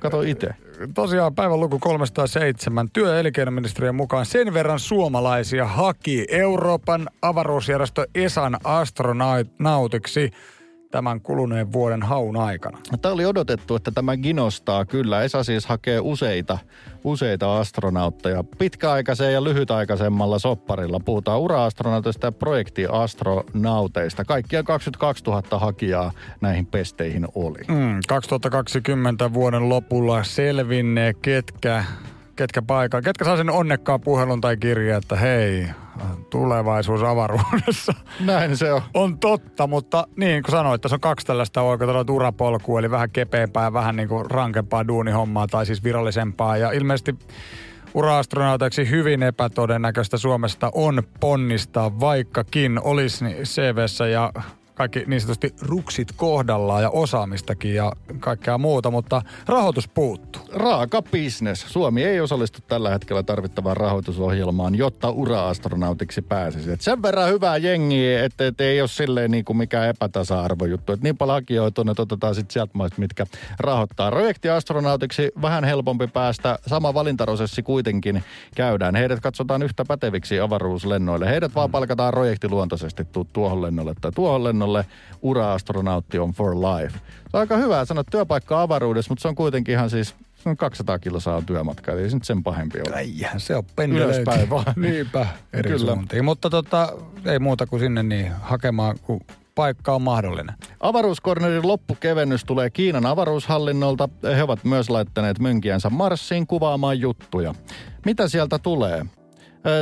Kato 0.00 0.22
itse. 0.22 0.54
tosiaan 0.94 1.34
päivän 1.34 1.60
luku 1.60 1.78
307 1.78 2.90
työ- 2.92 3.14
ja 3.14 3.92
mukaan 3.92 4.26
sen 4.26 4.54
verran 4.54 4.78
suomalaisia 4.78 5.66
haki 5.66 6.26
Euroopan 6.30 7.08
avaruusjärjestö 7.22 8.06
ESAn 8.14 8.56
astronautiksi 8.64 10.30
tämän 10.90 11.20
kuluneen 11.20 11.72
vuoden 11.72 12.02
haun 12.02 12.36
aikana. 12.36 12.78
Tämä 13.02 13.14
oli 13.14 13.26
odotettu, 13.26 13.76
että 13.76 13.90
tämä 13.90 14.16
ginostaa 14.16 14.84
kyllä. 14.84 15.22
ESA 15.22 15.44
siis 15.44 15.66
hakee 15.66 16.00
useita, 16.00 16.58
useita 17.04 17.58
astronautteja. 17.58 18.44
Pitkäaikaiseen 18.58 19.34
ja 19.34 19.44
lyhytaikaisemmalla 19.44 20.38
sopparilla 20.38 21.00
puhutaan 21.00 21.40
ura-astronauteista 21.40 22.26
ja 22.26 22.32
projektiastronauteista. 22.32 24.24
Kaikkiaan 24.24 24.64
22 24.64 25.24
000 25.24 25.58
hakijaa 25.58 26.12
näihin 26.40 26.66
pesteihin 26.66 27.26
oli. 27.34 27.60
Mm, 27.68 28.00
2020 28.08 29.32
vuoden 29.32 29.68
lopulla 29.68 30.24
selvinnee, 30.24 31.14
ketkä, 31.14 31.84
ketkä 32.36 32.62
paikalla, 32.62 33.02
ketkä 33.02 33.24
saa 33.24 33.36
sen 33.36 33.50
onnekkaan 33.50 34.00
puhelun 34.00 34.40
tai 34.40 34.56
kirjeen, 34.56 34.98
että 34.98 35.16
hei, 35.16 35.68
tulevaisuus 36.30 37.02
avaruudessa 37.02 37.92
Näin 38.20 38.56
se 38.56 38.72
on. 38.72 38.82
on 38.94 39.18
totta, 39.18 39.66
mutta 39.66 40.06
niin 40.16 40.42
kuin 40.42 40.52
sanoit, 40.52 40.80
tässä 40.82 40.96
on 40.96 41.00
kaksi 41.00 41.26
tällaista 41.26 41.62
oikeutta 41.62 42.12
urapolkua, 42.12 42.78
eli 42.78 42.90
vähän 42.90 43.10
kepeämpää 43.10 43.64
ja 43.64 43.72
vähän 43.72 43.96
niin 43.96 44.08
kuin 44.08 44.30
rankempaa 44.30 44.88
duunihommaa 44.88 45.46
tai 45.46 45.66
siis 45.66 45.84
virallisempaa. 45.84 46.56
Ja 46.56 46.72
ilmeisesti 46.72 47.14
ura-astronauteiksi 47.94 48.90
hyvin 48.90 49.22
epätodennäköistä 49.22 50.16
Suomesta 50.16 50.70
on 50.74 51.02
ponnistaa, 51.20 52.00
vaikkakin 52.00 52.80
olisi 52.84 53.24
CVssä 53.24 54.06
ja 54.06 54.32
kaikki 54.80 55.04
niin 55.06 55.20
sanotusti 55.20 55.54
ruksit 55.62 56.08
kohdallaan 56.16 56.82
ja 56.82 56.90
osaamistakin 56.90 57.74
ja 57.74 57.92
kaikkea 58.20 58.58
muuta, 58.58 58.90
mutta 58.90 59.22
rahoitus 59.46 59.88
puuttuu. 59.88 60.42
Raaka 60.52 61.02
business. 61.02 61.64
Suomi 61.68 62.04
ei 62.04 62.20
osallistu 62.20 62.58
tällä 62.68 62.90
hetkellä 62.90 63.22
tarvittavaan 63.22 63.76
rahoitusohjelmaan, 63.76 64.74
jotta 64.74 65.10
ura-astronautiksi 65.10 66.22
pääsisi. 66.22 66.72
Et 66.72 66.80
sen 66.80 67.02
verran 67.02 67.28
hyvää 67.28 67.56
jengiä, 67.56 68.24
että 68.24 68.46
et 68.46 68.60
ei 68.60 68.80
ole 68.80 68.88
silleen 68.88 69.30
niin 69.30 69.44
kuin 69.44 69.56
mikään 69.56 69.88
epätasa-arvojuttu. 69.88 70.92
Et 70.92 71.02
niin 71.02 71.16
paljon 71.16 71.36
hakijoita 71.36 71.80
on, 71.80 71.88
että 71.88 72.02
otetaan 72.02 72.34
sitten 72.34 72.52
sieltä 72.52 72.72
maista, 72.74 73.00
mitkä 73.00 73.26
rahoittaa. 73.58 74.10
Projektiastronautiksi 74.10 75.30
vähän 75.42 75.64
helpompi 75.64 76.06
päästä. 76.06 76.58
Sama 76.66 76.94
valintaprosessi 76.94 77.62
kuitenkin 77.62 78.24
käydään. 78.56 78.94
Heidät 78.94 79.20
katsotaan 79.20 79.62
yhtä 79.62 79.84
päteviksi 79.84 80.40
avaruuslennoille. 80.40 81.26
Heidät 81.26 81.54
vaan 81.54 81.70
palkataan 81.70 82.10
projektiluontoisesti 82.10 83.04
tuu 83.04 83.26
tuohon 83.32 83.62
lennolle 83.62 83.94
tai 84.00 84.12
tuohon 84.12 84.44
lennolle. 84.44 84.69
Ura-astronautti 85.22 86.18
on 86.18 86.32
for 86.32 86.56
life. 86.56 86.98
Se 86.98 87.36
on 87.36 87.40
aika 87.40 87.56
hyvä 87.56 87.84
sanoa 87.84 88.04
työpaikka 88.10 88.62
avaruudessa, 88.62 89.10
mutta 89.10 89.22
se 89.22 89.28
on 89.28 89.34
kuitenkin 89.34 89.72
ihan 89.72 89.90
siis 89.90 90.14
se 90.42 90.48
on 90.48 90.56
200 90.56 90.98
kilosaa 90.98 91.36
on 91.36 91.46
työmatka, 91.46 91.92
eli 91.92 92.02
ei 92.02 92.10
se 92.10 92.16
nyt 92.16 92.24
sen 92.24 92.42
pahempi 92.42 92.78
ole. 92.78 92.96
Äijähän 92.96 93.40
se 93.40 93.56
on 93.56 93.64
pendeleet. 93.76 94.14
Ylöspäin 94.14 94.50
vaan. 94.50 94.64
Niinpä. 94.76 95.26
Eri 95.52 95.70
Kyllä. 95.70 95.94
suuntiin. 95.94 96.24
Mutta 96.24 96.50
tota, 96.50 96.92
ei 97.24 97.38
muuta 97.38 97.66
kuin 97.66 97.80
sinne 97.80 98.02
niin 98.02 98.32
hakemaan, 98.40 98.96
kun 99.02 99.20
paikka 99.54 99.94
on 99.94 100.02
mahdollinen. 100.02 100.54
Avaruuskornerin 100.80 101.68
loppukevennys 101.68 102.44
tulee 102.44 102.70
Kiinan 102.70 103.06
avaruushallinnolta. 103.06 104.08
He 104.36 104.42
ovat 104.42 104.64
myös 104.64 104.90
laittaneet 104.90 105.38
mönkiänsä 105.38 105.90
Marsiin 105.90 106.46
kuvaamaan 106.46 107.00
juttuja. 107.00 107.54
Mitä 108.04 108.28
sieltä 108.28 108.58
tulee? 108.58 109.06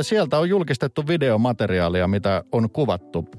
Sieltä 0.01 0.37
on 0.37 0.49
julkistettu 0.49 1.07
videomateriaalia, 1.07 2.07
mitä 2.07 2.43
on 2.51 2.69
kuvattu. 2.69 3.29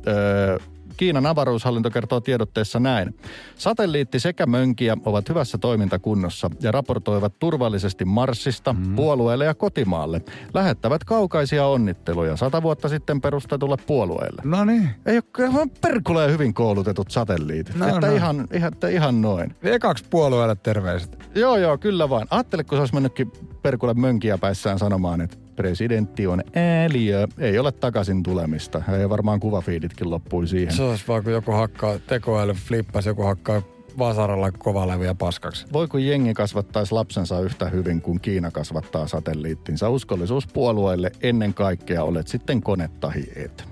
Kiinan 1.00 1.26
avaruushallinto 1.26 1.90
kertoo 1.90 2.20
tiedotteessa 2.20 2.80
näin. 2.80 3.14
Satelliitti 3.56 4.20
sekä 4.20 4.46
mönkiä 4.46 4.96
ovat 5.04 5.28
hyvässä 5.28 5.58
toimintakunnossa 5.58 6.50
ja 6.62 6.72
raportoivat 6.72 7.38
turvallisesti 7.38 8.04
Marsista, 8.04 8.72
mm. 8.72 8.96
puolueelle 8.96 9.44
ja 9.44 9.54
kotimaalle. 9.54 10.20
Lähettävät 10.54 11.04
kaukaisia 11.04 11.66
onnitteluja 11.66 12.36
sata 12.36 12.62
vuotta 12.62 12.88
sitten 12.88 13.20
perustetulle 13.20 13.76
puolueelle. 13.86 14.42
No 14.44 14.64
niin. 14.64 14.90
Ei 15.06 15.16
ole 15.16 15.68
perkuleen 15.80 16.30
hyvin 16.30 16.54
koulutetut 16.54 17.10
satelliitit. 17.10 17.76
No, 17.76 17.88
että, 17.88 18.06
no. 18.06 18.16
Ihan, 18.16 18.48
ihan, 18.52 18.72
että 18.72 18.88
ihan 18.88 19.20
noin. 19.20 19.54
Ekaksi 19.62 20.04
puolueelle 20.10 20.56
terveiset. 20.56 21.18
Joo, 21.34 21.56
joo, 21.56 21.78
kyllä 21.78 22.10
vaan. 22.10 22.26
Ajattele, 22.30 22.64
kun 22.64 22.78
se 22.78 22.80
olisi 22.80 22.94
mennytkin 22.94 23.32
perkulle 23.62 23.94
mönkiä 23.94 24.38
päissään 24.38 24.78
sanomaan, 24.78 25.20
että 25.20 25.36
presidentti 25.56 26.26
on 26.26 26.42
ääliö. 26.54 27.26
Ei 27.38 27.58
ole 27.58 27.72
takaisin 27.72 28.22
tulemista. 28.22 28.82
Ei 28.98 29.08
varmaan 29.08 29.40
kuvafiiditkin 29.40 30.10
loppui 30.10 30.46
siihen. 30.46 30.74
Se 30.74 30.82
olisi 30.82 31.04
vaan, 31.08 31.24
kun 31.24 31.32
joku 31.32 31.52
hakkaa 31.52 31.98
tekoäly 31.98 32.52
flippas, 32.52 33.06
joku 33.06 33.22
hakkaa 33.22 33.62
vasaralla 33.98 34.52
kovalevyä 34.52 35.14
paskaksi. 35.14 35.66
Voi 35.72 35.88
kun 35.88 36.06
jengi 36.06 36.34
kasvattaisi 36.34 36.92
lapsensa 36.92 37.40
yhtä 37.40 37.68
hyvin 37.68 38.00
kuin 38.00 38.20
Kiina 38.20 38.50
kasvattaa 38.50 39.06
satelliittinsa. 39.06 39.88
Uskollisuus 39.88 40.46
puolueelle 40.46 41.12
ennen 41.22 41.54
kaikkea 41.54 42.04
olet 42.04 42.28
sitten 42.28 42.62
kone 42.62 42.90
tahi 43.00 43.32
et. 43.36 43.64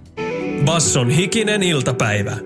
Basson 0.64 1.10
hikinen 1.10 1.62
iltapäivä. 1.62 2.36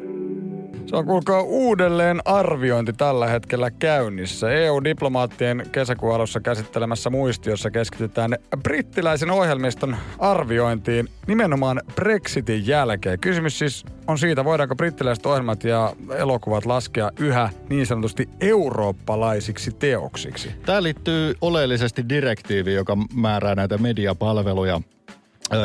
Se 0.92 0.96
on 0.96 1.06
kuulkaa 1.06 1.42
uudelleen 1.42 2.20
arviointi 2.24 2.92
tällä 2.92 3.26
hetkellä 3.26 3.70
käynnissä. 3.70 4.50
EU-diplomaattien 4.50 5.66
kesäkuun 5.72 6.14
alussa 6.14 6.40
käsittelemässä 6.40 7.10
muistiossa 7.10 7.70
keskitytään 7.70 8.36
brittiläisen 8.62 9.30
ohjelmiston 9.30 9.96
arviointiin 10.18 11.08
nimenomaan 11.26 11.80
Brexitin 11.94 12.66
jälkeen. 12.66 13.18
Kysymys 13.18 13.58
siis 13.58 13.84
on 14.06 14.18
siitä, 14.18 14.44
voidaanko 14.44 14.76
brittiläiset 14.76 15.26
ohjelmat 15.26 15.64
ja 15.64 15.92
elokuvat 16.16 16.66
laskea 16.66 17.10
yhä 17.20 17.50
niin 17.68 17.86
sanotusti 17.86 18.28
eurooppalaisiksi 18.40 19.70
teoksiksi. 19.70 20.50
Tämä 20.66 20.82
liittyy 20.82 21.34
oleellisesti 21.40 22.08
direktiiviin, 22.08 22.76
joka 22.76 22.96
määrää 23.14 23.54
näitä 23.54 23.78
mediapalveluja 23.78 24.80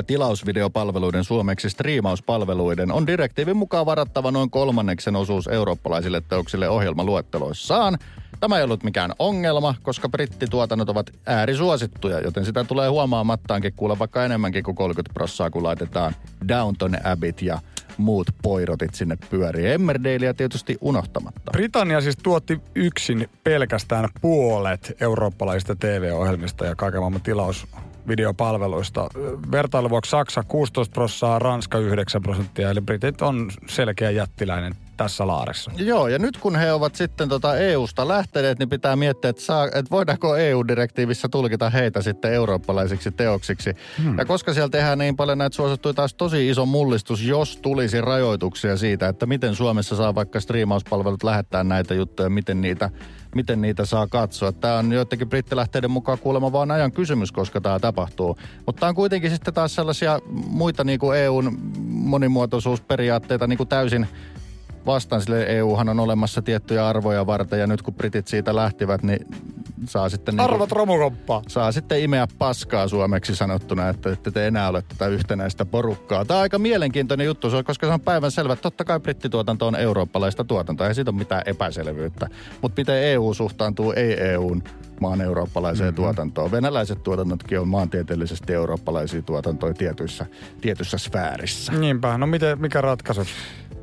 tilausvideopalveluiden 0.07 1.23
suomeksi 1.23 1.69
striimauspalveluiden 1.69 2.91
on 2.91 3.07
direktiivin 3.07 3.57
mukaan 3.57 3.85
varattava 3.85 4.31
noin 4.31 4.49
kolmanneksen 4.49 5.15
osuus 5.15 5.47
eurooppalaisille 5.47 6.21
teoksille 6.21 6.69
ohjelmaluetteloissaan. 6.69 7.97
Tämä 8.39 8.57
ei 8.57 8.63
ollut 8.63 8.83
mikään 8.83 9.11
ongelma, 9.19 9.75
koska 9.83 10.09
brittituotannot 10.09 10.89
ovat 10.89 11.11
äärisuosittuja, 11.25 12.19
joten 12.19 12.45
sitä 12.45 12.63
tulee 12.63 12.89
huomaamattaankin 12.89 13.73
kuulla 13.75 13.99
vaikka 13.99 14.25
enemmänkin 14.25 14.63
kuin 14.63 14.75
30 14.75 15.13
prossaa, 15.13 15.49
kun 15.49 15.63
laitetaan 15.63 16.15
Downton 16.47 16.97
Abbeyt 17.03 17.41
ja 17.41 17.59
muut 17.97 18.27
poirotit 18.41 18.93
sinne 18.93 19.17
pyöriin. 19.29 19.67
Emmerdaleä 19.67 20.33
tietysti 20.33 20.77
unohtamatta. 20.81 21.51
Britannia 21.51 22.01
siis 22.01 22.17
tuotti 22.23 22.61
yksin 22.75 23.29
pelkästään 23.43 24.09
puolet 24.21 24.97
eurooppalaisista 25.01 25.75
TV-ohjelmista 25.75 26.65
ja 26.65 26.75
kaiken 26.75 26.99
maailman 26.99 27.21
tilausvideopalveluista. 28.07 29.09
Vertailuvuoksi 29.51 30.09
Saksa 30.09 30.43
16 30.43 30.93
prosenttia, 30.93 31.39
Ranska 31.39 31.77
9 31.77 32.21
prosenttia, 32.21 32.69
eli 32.69 32.81
Britit 32.81 33.21
on 33.21 33.51
selkeä 33.67 34.11
jättiläinen 34.11 34.73
tässä 34.97 35.27
laarissa. 35.27 35.71
Joo, 35.77 36.07
ja 36.07 36.19
nyt 36.19 36.37
kun 36.37 36.55
he 36.55 36.73
ovat 36.73 36.95
sitten 36.95 37.29
tota 37.29 37.57
EU-sta 37.57 38.07
lähteneet, 38.07 38.59
niin 38.59 38.69
pitää 38.69 38.95
miettiä, 38.95 39.29
että, 39.29 39.41
saa, 39.41 39.65
että 39.65 39.91
voidaanko 39.91 40.35
EU-direktiivissä 40.35 41.29
tulkita 41.29 41.69
heitä 41.69 42.01
sitten 42.01 42.33
eurooppalaisiksi 42.33 43.11
teoksiksi. 43.11 43.73
Hmm. 44.03 44.17
Ja 44.17 44.25
koska 44.25 44.53
siellä 44.53 44.69
tehdään 44.69 44.97
niin 44.97 45.15
paljon 45.15 45.37
näitä 45.37 45.55
suosittuja, 45.55 45.93
taas 45.93 46.13
tosi 46.13 46.49
iso 46.49 46.65
mullistus, 46.65 47.23
jos 47.23 47.57
tulisi 47.57 48.01
rajoituksia 48.01 48.77
siitä, 48.77 49.07
että 49.07 49.25
miten 49.25 49.55
Suomessa 49.55 49.95
saa 49.95 50.15
vaikka 50.15 50.39
striimauspalvelut 50.39 51.23
lähettää 51.23 51.63
näitä 51.63 51.93
juttuja, 51.93 52.29
miten 52.29 52.61
niitä, 52.61 52.89
miten 53.35 53.61
niitä 53.61 53.85
saa 53.85 54.07
katsoa. 54.07 54.51
Tämä 54.51 54.77
on 54.77 54.91
joidenkin 54.91 55.29
brittilähteiden 55.29 55.91
mukaan 55.91 56.19
kuulemma 56.19 56.51
vaan 56.51 56.71
ajan 56.71 56.91
kysymys, 56.91 57.31
koska 57.31 57.61
tämä 57.61 57.79
tapahtuu. 57.79 58.37
Mutta 58.65 58.79
tämä 58.79 58.89
on 58.89 58.95
kuitenkin 58.95 59.31
sitten 59.31 59.53
taas 59.53 59.75
sellaisia 59.75 60.19
muita 60.47 60.83
niin 60.83 60.99
kuin 60.99 61.17
EUn 61.19 61.57
monimuotoisuusperiaatteita 61.87 63.47
niin 63.47 63.57
kuin 63.57 63.69
täysin 63.69 64.07
vastaan, 64.87 65.21
sille 65.21 65.43
EUhan 65.43 65.89
on 65.89 65.99
olemassa 65.99 66.41
tiettyjä 66.41 66.87
arvoja 66.87 67.25
varten, 67.25 67.59
ja 67.59 67.67
nyt 67.67 67.81
kun 67.81 67.93
britit 67.93 68.27
siitä 68.27 68.55
lähtivät, 68.55 69.03
niin 69.03 69.27
saa 69.85 70.09
sitten... 70.09 70.35
Niin 70.35 70.43
Arvot 70.43 70.71
romukoppaa. 70.71 71.41
saa 71.47 71.71
sitten 71.71 72.01
imeä 72.01 72.27
paskaa 72.37 72.87
suomeksi 72.87 73.35
sanottuna, 73.35 73.89
että 73.89 74.11
ette 74.11 74.31
te 74.31 74.47
enää 74.47 74.69
ole 74.69 74.81
tätä 74.81 75.07
yhtenäistä 75.07 75.65
porukkaa. 75.65 76.25
Tämä 76.25 76.37
on 76.37 76.41
aika 76.41 76.59
mielenkiintoinen 76.59 77.25
juttu, 77.25 77.47
koska 77.65 77.87
se 77.87 77.93
on 77.93 78.01
päivän 78.01 78.31
selvä. 78.31 78.53
että 78.53 78.63
Totta 78.63 78.85
kai 78.85 78.99
brittituotanto 78.99 79.67
on 79.67 79.75
eurooppalaista 79.75 80.43
tuotantoa, 80.43 80.87
ei 80.87 80.95
siitä 80.95 81.11
ole 81.11 81.17
mitään 81.19 81.41
epäselvyyttä. 81.45 82.27
Mutta 82.61 82.81
miten 82.81 83.03
EU 83.03 83.33
suhtaantuu 83.33 83.91
ei-EUn 83.95 84.63
maan 85.01 85.21
eurooppalaiseen 85.21 85.87
mm-hmm. 85.87 85.95
tuotantoon? 86.03 86.51
Venäläiset 86.51 87.03
tuotannotkin 87.03 87.59
on 87.59 87.67
maantieteellisesti 87.67 88.53
eurooppalaisia 88.53 89.21
tuotantoja 89.21 89.73
tietyissä, 89.73 90.25
tietyssä 90.61 90.97
sfäärissä. 90.97 91.71
Niinpä, 91.71 92.17
no 92.17 92.27
miten, 92.27 92.61
mikä 92.61 92.81
ratkaisu? 92.81 93.21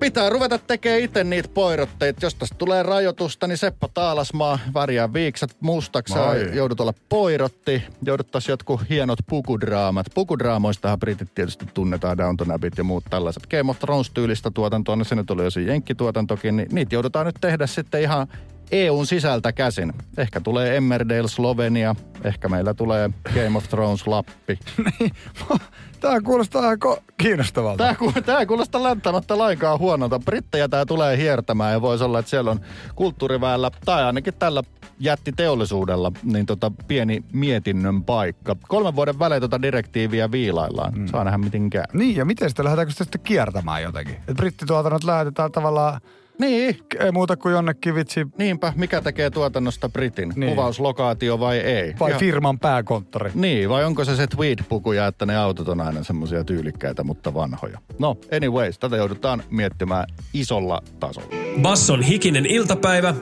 Pitää 0.00 0.30
ruveta 0.30 0.58
tekemään 0.58 1.00
itse 1.00 1.24
niitä 1.24 1.48
poirotteita. 1.54 2.26
Jos 2.26 2.34
tästä 2.34 2.54
tulee 2.58 2.82
rajoitusta, 2.82 3.46
niin 3.46 3.58
Seppo 3.58 3.88
Taalasmaa 3.94 4.58
värjää 4.74 5.12
viiksat 5.12 5.56
mustaksi. 5.60 6.14
Joudut 6.52 6.80
olla 6.80 6.94
poirotti. 7.08 7.82
Jouduttais 8.02 8.48
jotkut 8.48 8.80
hienot 8.90 9.18
pukudraamat. 9.28 10.06
Pukudraamoistahan 10.14 10.98
britit 10.98 11.34
tietysti 11.34 11.66
tunnetaan, 11.74 12.18
Downton 12.18 12.50
Abbeyt 12.50 12.78
ja 12.78 12.84
muut 12.84 13.04
tällaiset. 13.10 13.46
Game 13.46 13.70
of 13.70 13.78
Thrones-tyylistä 13.78 14.50
tuotantoa, 14.50 14.96
no 14.96 15.04
se 15.04 15.14
nyt 15.14 15.30
oli 15.30 15.44
jo 15.44 15.50
se 15.50 15.60
jenkkituotantokin, 15.60 16.56
niin 16.56 16.68
niitä 16.72 16.94
joudutaan 16.94 17.26
nyt 17.26 17.36
tehdä 17.40 17.66
sitten 17.66 18.02
ihan 18.02 18.26
EUn 18.71 19.06
sisältä 19.06 19.52
käsin. 19.52 19.92
Ehkä 20.18 20.40
tulee 20.40 20.76
Emmerdale 20.76 21.28
Slovenia, 21.28 21.94
ehkä 22.25 22.49
meillä 22.49 22.75
tulee 22.75 23.11
Game 23.35 23.59
of 23.59 23.68
Thrones 23.68 24.06
Lappi. 24.06 24.59
Tämä 26.00 26.21
kuulostaa 26.21 26.68
aika 26.68 26.97
kiinnostavalta. 27.18 27.85
Tämä, 27.85 27.94
ku, 27.94 28.12
tämä 28.26 28.40
ei 28.40 28.47
kuulosta 28.47 28.83
länttämättä 28.83 29.38
lainkaan 29.38 29.78
huonolta. 29.78 30.18
Brittejä 30.18 30.68
tämä 30.68 30.87
tulee 30.87 31.16
hiertämään 31.16 31.73
ja 31.73 31.80
voisi 31.80 32.04
olla, 32.04 32.18
että 32.18 32.30
siellä 32.30 32.50
on 32.50 32.61
kulttuuriväellä 32.94 33.71
tai 33.85 34.04
ainakin 34.04 34.35
tällä 34.38 34.62
jättiteollisuudella 35.00 36.12
niin 36.23 36.47
tota 36.47 36.73
pieni 36.88 37.25
mietinnön 37.33 38.04
paikka. 38.04 38.56
Kolmen 38.68 38.97
vuoden 38.97 39.18
välein 39.18 39.40
tota 39.40 39.62
direktiiviä 39.62 40.30
viilaillaan. 40.30 40.94
Mm. 40.94 41.06
Saa 41.06 41.25
nähdä 41.25 41.38
miten 41.38 41.71
käy. 41.71 41.85
Niin, 41.92 42.16
ja 42.16 42.25
miten 42.25 42.50
sitä 42.50 42.64
lähdetäänkö 42.64 42.92
sitä 42.92 43.04
sitten 43.04 43.21
kiertämään 43.21 43.83
jotenkin? 43.83 44.16
Et 44.28 44.37
brittituotannot 44.37 45.04
lähetetään 45.04 45.52
tavallaan, 45.52 46.00
Niin, 46.38 46.76
ei 47.00 47.12
muuta 47.12 47.36
kuin 47.36 47.52
jonnekin 47.52 47.94
vitsi, 47.94 48.26
niinpä. 48.38 48.72
Mikä 48.76 49.00
tekee 49.00 49.30
tuotannosta 49.30 49.88
Britin? 49.88 50.32
Niin. 50.36 50.50
Kuvauslokaatio 50.50 51.40
vai 51.40 51.58
ei? 51.58 51.94
vai 52.00 52.10
Ihan- 52.10 52.20
firman 52.20 52.58
pääkonttori. 52.58 53.30
Niin, 53.34 53.68
vai 53.68 53.84
onko 53.84 54.04
se 54.04 54.16
se 54.16 54.26
tweed-pukuja, 54.26 55.06
että 55.06 55.26
ne 55.26 55.36
autot 55.36 55.68
on 55.68 55.80
aina 55.80 56.04
semmoisia 56.04 56.44
tyylikkäitä, 56.44 57.04
mutta 57.04 57.34
vanhoja? 57.34 57.78
No, 57.98 58.16
anyways, 58.36 58.78
tätä 58.78 58.96
joudutaan 58.96 59.42
miettimään 59.50 60.04
isolla 60.32 60.82
tasolla. 61.00 61.28
Basson 61.62 62.02
hikinen 62.02 62.46
iltapäivä. 62.46 63.14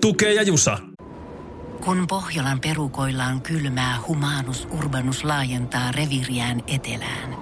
Tukee 0.00 0.34
ja 0.34 0.42
Jusa. 0.42 0.78
Kun 1.84 2.06
Pohjolan 2.08 2.60
perukoillaan 2.60 3.42
kylmää, 3.42 3.96
humanus 4.08 4.68
urbanus 4.78 5.24
laajentaa 5.24 5.92
reviriään 5.92 6.62
etelään. 6.66 7.36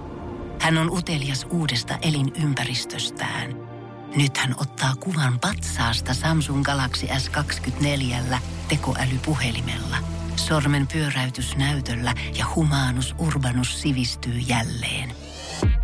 Hän 0.60 0.78
on 0.78 0.90
utelias 0.90 1.46
uudesta 1.50 1.98
elinympäristöstään. 2.02 3.65
Nyt 4.14 4.36
hän 4.36 4.54
ottaa 4.60 4.92
kuvan 5.00 5.40
patsaasta 5.40 6.14
Samsung 6.14 6.64
Galaxy 6.64 7.06
S24 7.06 8.36
tekoälypuhelimella. 8.68 9.96
Sormen 10.36 10.86
pyöräytys 10.86 11.56
näytöllä 11.56 12.14
ja 12.38 12.44
humanus 12.54 13.14
urbanus 13.18 13.82
sivistyy 13.82 14.32
jälleen. 14.32 15.12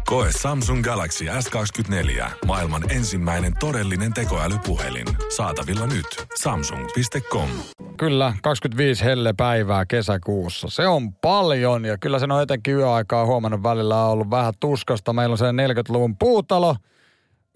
Koe 0.07 0.29
Samsung 0.43 0.85
Galaxy 0.85 1.25
S24. 1.25 2.31
Maailman 2.47 2.91
ensimmäinen 2.91 3.53
todellinen 3.61 4.13
tekoälypuhelin. 4.13 5.07
Saatavilla 5.37 5.87
nyt. 5.87 6.07
Samsung.com. 6.43 7.49
Kyllä, 7.97 8.35
25 8.43 9.05
helle 9.05 9.33
päivää 9.33 9.87
kesäkuussa. 9.87 10.69
Se 10.71 10.87
on 10.87 11.13
paljon 11.13 11.85
ja 11.85 11.99
kyllä 11.99 12.19
sen 12.19 12.33
on 12.33 12.43
etenkin 12.43 12.75
yöaikaa 12.75 13.27
huomannut 13.27 13.63
välillä 13.63 14.05
on 14.05 14.11
ollut 14.11 14.31
vähän 14.31 14.55
tuskasta. 14.61 15.13
Meillä 15.13 15.33
on 15.33 15.39
se 15.39 15.45
40-luvun 15.45 16.17
puutalo– 16.19 16.77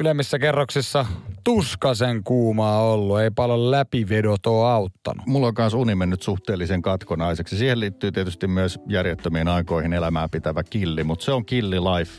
ylemmissä 0.01 0.39
kerroksissa 0.39 1.07
tuskasen 1.45 2.25
kuumaa 2.25 2.83
ollut. 2.83 3.21
Ei 3.21 3.31
paljon 3.31 3.71
läpivedot 3.71 4.47
ole 4.47 4.71
auttanut. 4.71 5.27
Mulla 5.27 5.47
on 5.47 5.55
myös 5.59 5.75
uni 5.75 5.95
mennyt 5.95 6.23
suhteellisen 6.23 6.83
katkonaiseksi. 6.83 7.57
Siihen 7.57 7.81
liittyy 7.81 8.13
tietysti 8.13 8.47
myös 8.47 8.79
järjettömiin 8.87 9.49
aikoihin 9.49 9.93
elämää 9.93 10.29
pitävä 10.29 10.63
killi, 10.63 11.05
mutta 11.05 11.25
se 11.25 11.33
on 11.33 11.45
killi 11.47 11.77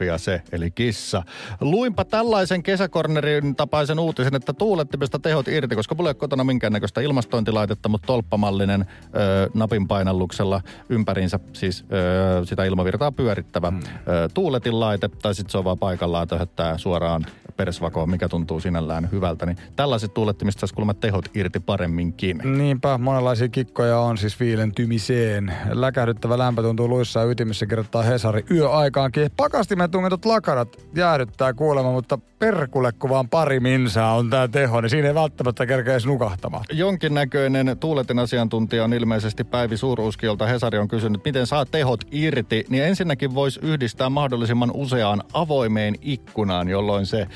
ja 0.07 0.17
se, 0.17 0.41
eli 0.51 0.71
kissa. 0.71 1.23
Luinpa 1.61 2.05
tällaisen 2.05 2.63
kesäkornerin 2.63 3.55
tapaisen 3.55 3.99
uutisen, 3.99 4.35
että 4.35 4.53
tuulettimesta 4.53 5.19
tehot 5.19 5.47
irti, 5.47 5.75
koska 5.75 5.95
mulla 5.95 6.09
ei 6.09 6.11
ole 6.11 6.15
kotona 6.15 6.43
minkäännäköistä 6.43 7.01
ilmastointilaitetta, 7.01 7.89
mutta 7.89 8.05
tolppamallinen 8.05 8.81
ö, 8.81 9.49
napin 9.53 9.87
painalluksella 9.87 10.61
ympäriinsä 10.89 11.39
siis 11.53 11.85
ö, 11.91 12.45
sitä 12.45 12.63
ilmavirtaa 12.63 13.11
pyörittävä 13.11 13.69
hmm. 13.69 13.79
ö, 13.79 14.29
tuuletin 14.33 14.79
laite, 14.79 15.09
tai 15.09 15.35
sitten 15.35 15.51
se 15.51 15.57
on 15.57 15.63
vaan 15.63 15.79
paikallaan 15.79 16.27
töhöttää 16.27 16.77
suoraan 16.77 17.25
persvakoon, 17.67 18.09
mikä 18.09 18.29
tuntuu 18.29 18.59
sinällään 18.59 19.09
hyvältä, 19.11 19.45
niin 19.45 19.57
tällaiset 19.75 20.13
tuulettimista 20.13 20.59
saisi 20.59 20.75
kuulemma 20.75 20.93
tehot 20.93 21.25
irti 21.33 21.59
paremminkin. 21.59 22.41
Niinpä, 22.57 22.97
monenlaisia 22.97 23.49
kikkoja 23.49 23.99
on 23.99 24.17
siis 24.17 24.39
viilentymiseen. 24.39 25.53
Läkähdyttävä 25.71 26.37
lämpö 26.37 26.61
tuntuu 26.61 26.87
luissa 26.87 27.19
ja 27.19 27.25
ytimessä 27.25 27.65
kirjoittaa 27.65 28.03
Hesari 28.03 28.45
yöaikaankin. 28.51 29.31
Pakastimen 29.37 29.91
tungetut 29.91 30.25
lakarat 30.25 30.77
jäädyttää 30.95 31.53
kuulemma, 31.53 31.91
mutta 31.91 32.19
perkulle 32.39 32.91
kun 32.91 33.09
vaan 33.09 33.29
pari 33.29 33.59
minsaa 33.59 34.15
on 34.15 34.29
tämä 34.29 34.47
teho, 34.47 34.81
niin 34.81 34.89
siinä 34.89 35.07
ei 35.07 35.15
välttämättä 35.15 35.65
kerkeä 35.65 35.97
nukahtamaan. 36.05 36.65
Jonkinnäköinen 36.71 37.77
tuuletin 37.79 38.19
asiantuntija 38.19 38.83
on 38.83 38.93
ilmeisesti 38.93 39.43
Päivi 39.43 39.77
Suuruskiolta. 39.77 40.45
Hesari 40.45 40.77
on 40.77 40.87
kysynyt, 40.87 41.25
miten 41.25 41.47
saa 41.47 41.65
tehot 41.65 42.01
irti, 42.11 42.65
niin 42.69 42.83
ensinnäkin 42.83 43.35
voisi 43.35 43.59
yhdistää 43.63 44.09
mahdollisimman 44.09 44.71
useaan 44.73 45.23
avoimeen 45.33 45.95
ikkunaan, 46.01 46.69
jolloin 46.69 47.05
se 47.05 47.27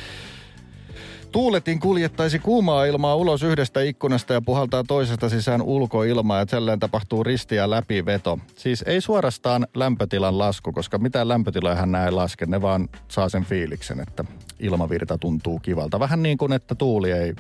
Tuuletin 1.32 1.80
kuljettaisi 1.80 2.40
kuumaa 2.40 2.86
ilmaa 2.86 3.16
ulos 3.16 3.44
yhdestä 3.44 3.82
ikkunasta 3.82 4.34
ja 4.34 4.42
puhaltaa 4.42 4.84
toisesta 4.84 5.30
sisään 5.30 5.62
ulkoilmaa 5.62 6.40
ja 6.40 6.46
tälleen 6.46 6.80
tapahtuu 6.80 7.24
risti- 7.24 7.56
ja 7.56 7.70
läpiveto. 7.70 8.40
Siis 8.56 8.84
ei 8.88 9.02
suorastaan 9.02 9.68
lämpötilan 9.76 10.38
lasku, 10.38 10.72
koska 10.72 10.98
mitään 10.98 11.28
lämpötiloja 11.28 11.86
näin 11.86 12.16
laske. 12.16 12.46
Ne 12.46 12.62
vaan 12.62 12.90
saa 13.08 13.30
sen 13.30 13.46
fiiliksen, 13.46 14.00
että 14.00 14.26
ilmavirta 14.60 15.18
tuntuu 15.18 15.60
kivalta. 15.60 16.00
Vähän 16.00 16.24
niin 16.24 16.38
kuin, 16.38 16.54
että 16.54 16.76
tuuli 16.76 17.12
ei 17.12 17.34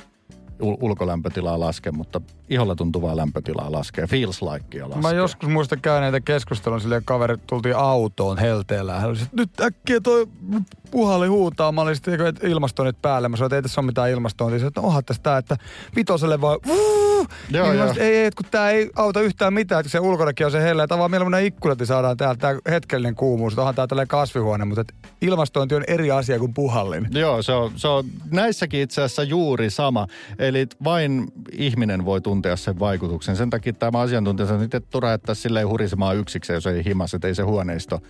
ulkolämpötilaa 0.62 1.60
laske, 1.60 1.92
mutta 1.92 2.22
iholla 2.52 2.76
tuntuvaa 2.76 3.18
lämpötilaa 3.18 3.72
laskee. 3.72 4.08
Feels 4.08 4.42
like 4.42 4.82
laskee. 4.82 5.02
Mä 5.02 5.12
joskus 5.12 5.50
muistan 5.50 5.82
käyneitä 5.82 6.22
keskustelun 6.22 6.82
silleen, 6.82 7.06
kaverit 7.06 7.48
tultiin 7.48 7.76
autoon 7.76 8.38
helteellä. 8.38 9.00
Hän 9.00 9.10
oli, 9.10 9.18
nyt 9.32 9.62
äkkiä 9.62 10.00
toi 10.00 10.28
puhalli 10.92 11.28
huutaa. 11.28 11.72
Mä 11.72 11.82
olin 11.82 11.96
sitten 11.96 12.20
ilmastoinnit 12.44 13.02
päälle. 13.02 13.30
Mä 13.30 13.38
sanoin, 13.38 13.48
että 13.48 13.56
ei 13.56 13.62
tässä 13.62 13.82
ole 13.82 13.86
mitään 13.86 14.10
ilmastointia. 14.10 14.68
Että 14.68 14.82
onhan 14.82 15.06
tässä 15.06 15.24
tää, 15.24 15.38
että 15.38 15.58
vitoselle 15.96 16.42
vaan 16.42 16.60
Joo, 17.50 17.68
niin 17.68 17.80
joo. 17.80 17.94
ei, 17.98 18.16
ei, 18.16 18.32
kun 18.32 18.46
tää 18.52 18.70
ei 18.70 18.90
auta 18.96 19.22
yhtään 19.22 19.54
mitään, 19.54 19.80
että 19.80 19.92
se 19.92 20.00
ulkonakin 20.00 20.46
on 20.46 20.52
se 20.52 20.62
helle. 20.64 20.88
Tämä 20.88 21.00
vaan 21.00 21.12
mieluummin 21.12 21.46
ikkunat, 21.46 21.80
niin 21.80 21.88
saadaan 21.88 22.18
täältä 22.18 22.40
tää 22.40 22.74
hetkellinen 22.74 23.16
kuumuus. 23.16 23.58
Onhan 23.58 23.76
tää 23.76 23.88
tällainen 23.88 24.08
kasvihuone, 24.08 24.66
mutta 24.66 24.82
et 24.82 24.94
ilmastointi 25.22 25.76
on 25.76 25.84
eri 25.88 26.12
asia 26.12 26.40
kuin 26.40 26.54
puhallin. 26.54 27.08
Joo, 27.12 27.42
se 27.42 27.52
on, 27.52 27.72
se 27.76 27.88
on 27.88 28.06
näissäkin 28.32 28.82
itse 28.82 29.02
asiassa 29.02 29.24
juuri 29.24 29.70
sama. 29.70 30.08
Eli 30.40 30.68
vain 30.84 31.28
ihminen 31.52 32.06
voi 32.06 32.22
tuntea 32.22 32.41
sen 32.56 32.80
vaikutuksen. 32.80 33.36
Sen 33.36 33.50
takia 33.50 33.74
tämä 33.74 34.00
asiantuntija 34.00 34.48
sanoo, 34.48 34.64
että 34.64 34.80
turha 34.80 35.12
jättää 35.12 35.36
silleen 35.36 35.68
hurisemaan 35.68 36.18
yksikseen, 36.18 36.56
jos 36.56 36.68
ei 36.68 36.86
himas, 36.86 37.14
että 37.14 37.28
ei 37.28 37.36
se 37.36 37.44
huoneisto 37.44 38.02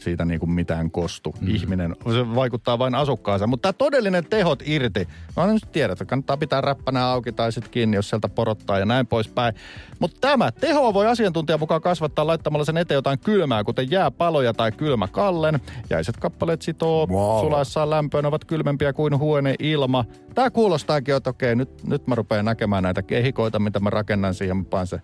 siitä 0.00 0.24
niin 0.24 0.40
kuin 0.40 0.50
mitään 0.50 0.90
kostu. 0.90 1.34
Mm. 1.40 1.48
Ihminen, 1.48 1.96
se 2.12 2.34
vaikuttaa 2.34 2.78
vain 2.78 2.94
asukkaansa. 2.94 3.46
Mutta 3.46 3.72
tämä 3.72 3.78
todellinen 3.78 4.24
tehot 4.24 4.62
irti, 4.66 5.08
no 5.36 5.46
nyt 5.46 5.62
tiedät, 5.72 5.92
että 5.92 6.04
kannattaa 6.04 6.36
pitää 6.36 6.60
räppänä 6.60 7.06
auki 7.06 7.32
tai 7.32 7.52
sitten 7.52 7.70
kiinni, 7.70 7.96
jos 7.96 8.08
sieltä 8.08 8.28
porottaa 8.28 8.78
ja 8.78 8.84
näin 8.84 9.06
poispäin. 9.06 9.54
Mutta 9.98 10.16
tämä 10.20 10.52
teho 10.52 10.94
voi 10.94 11.06
asiantuntijan 11.06 11.60
mukaan 11.60 11.80
kasvattaa 11.80 12.26
laittamalla 12.26 12.64
sen 12.64 12.76
eteen 12.76 12.96
jotain 12.96 13.18
kylmää, 13.18 13.64
kuten 13.64 13.90
jääpaloja 13.90 14.54
tai 14.54 14.72
kylmäkallen. 14.72 15.60
Jäiset 15.90 16.16
kappaleet 16.16 16.62
sitoo 16.62 17.06
wow. 17.06 17.40
sulaessaan 17.40 17.90
lämpöön, 17.90 18.26
ovat 18.26 18.44
kylmempiä 18.44 18.92
kuin 18.92 19.18
huone 19.18 19.54
ilma. 19.58 20.04
Tämä 20.34 20.50
kuulostaakin, 20.50 21.14
että 21.14 21.30
okei, 21.30 21.56
nyt, 21.56 21.84
nyt 21.84 22.06
mä 22.06 22.14
rupean 22.14 22.44
näkemään 22.44 22.82
näitä 22.82 23.02
kehikoita, 23.02 23.58
mitä 23.58 23.80
mä 23.80 23.90
rakennan 23.90 24.34
siihen, 24.34 24.56
mä 24.56 24.86
se 24.86 25.00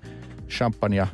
champagne 0.49 1.09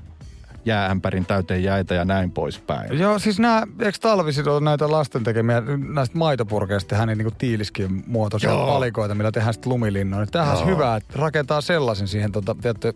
jääämpärin 0.65 1.27
täyteen 1.27 1.63
jäitä 1.63 1.95
ja 1.95 2.05
näin 2.05 2.31
poispäin. 2.31 2.99
Joo, 2.99 3.19
siis 3.19 3.39
nämä, 3.39 3.63
eikö 3.81 3.99
talvisin 4.01 4.49
ole 4.49 4.61
näitä 4.61 4.91
lasten 4.91 5.25
tekemiä, 5.25 5.63
näistä 5.95 6.19
maitopurkeista 6.19 6.89
tehdään 6.89 7.19
niin 7.19 7.25
kuin 7.25 7.37
tiiliskien 7.39 8.05
muotoisia 8.07 8.51
Joo. 8.51 8.67
palikoita, 8.67 9.15
millä 9.15 9.33
tehdään 9.33 9.55
sitten 9.55 9.73
lumilinnoja. 9.73 10.27
Tähän 10.27 10.51
olisi 10.51 10.67
hyvä, 10.67 10.97
että 10.97 11.19
rakentaa 11.19 11.61
sellaisen 11.61 12.09
siihen, 12.09 12.33
tota, 12.33 12.57
tiedätte, 12.61 12.95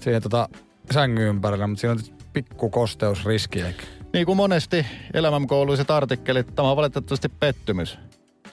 siihen 0.00 0.22
tota, 0.22 0.48
sängyn 0.90 1.28
ympärillä, 1.28 1.66
mutta 1.66 1.80
siinä 1.80 1.92
on 1.92 1.98
pikku 2.32 2.70
kosteusriski. 2.70 3.64
Niin 4.12 4.26
kuin 4.26 4.36
monesti 4.36 4.86
elämänkouluiset 5.14 5.90
artikkelit, 5.90 6.54
tämä 6.54 6.70
on 6.70 6.76
valitettavasti 6.76 7.28
pettymys 7.28 7.98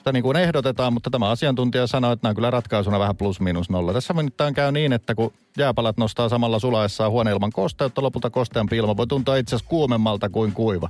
sitä 0.04 0.12
niin 0.12 0.22
kuin 0.22 0.36
ehdotetaan, 0.36 0.92
mutta 0.92 1.10
tämä 1.10 1.30
asiantuntija 1.30 1.86
sanoi, 1.86 2.12
että 2.12 2.24
nämä 2.24 2.30
on 2.30 2.34
kyllä 2.34 2.50
ratkaisuna 2.50 2.98
vähän 2.98 3.16
plus 3.16 3.40
minus 3.40 3.70
nolla. 3.70 3.92
Tässä 3.92 4.14
nyt 4.14 4.34
käy 4.54 4.72
niin, 4.72 4.92
että 4.92 5.14
kun 5.14 5.32
jääpalat 5.58 5.96
nostaa 5.96 6.28
samalla 6.28 6.58
sulaessaan 6.58 7.10
huoneilman 7.10 7.52
kosteutta, 7.52 8.02
lopulta 8.02 8.30
kosteampi 8.30 8.76
ilma 8.76 8.96
voi 8.96 9.06
tuntua 9.06 9.36
itse 9.36 9.56
asiassa 9.56 9.70
kuumemmalta 9.70 10.28
kuin 10.28 10.52
kuiva. 10.52 10.88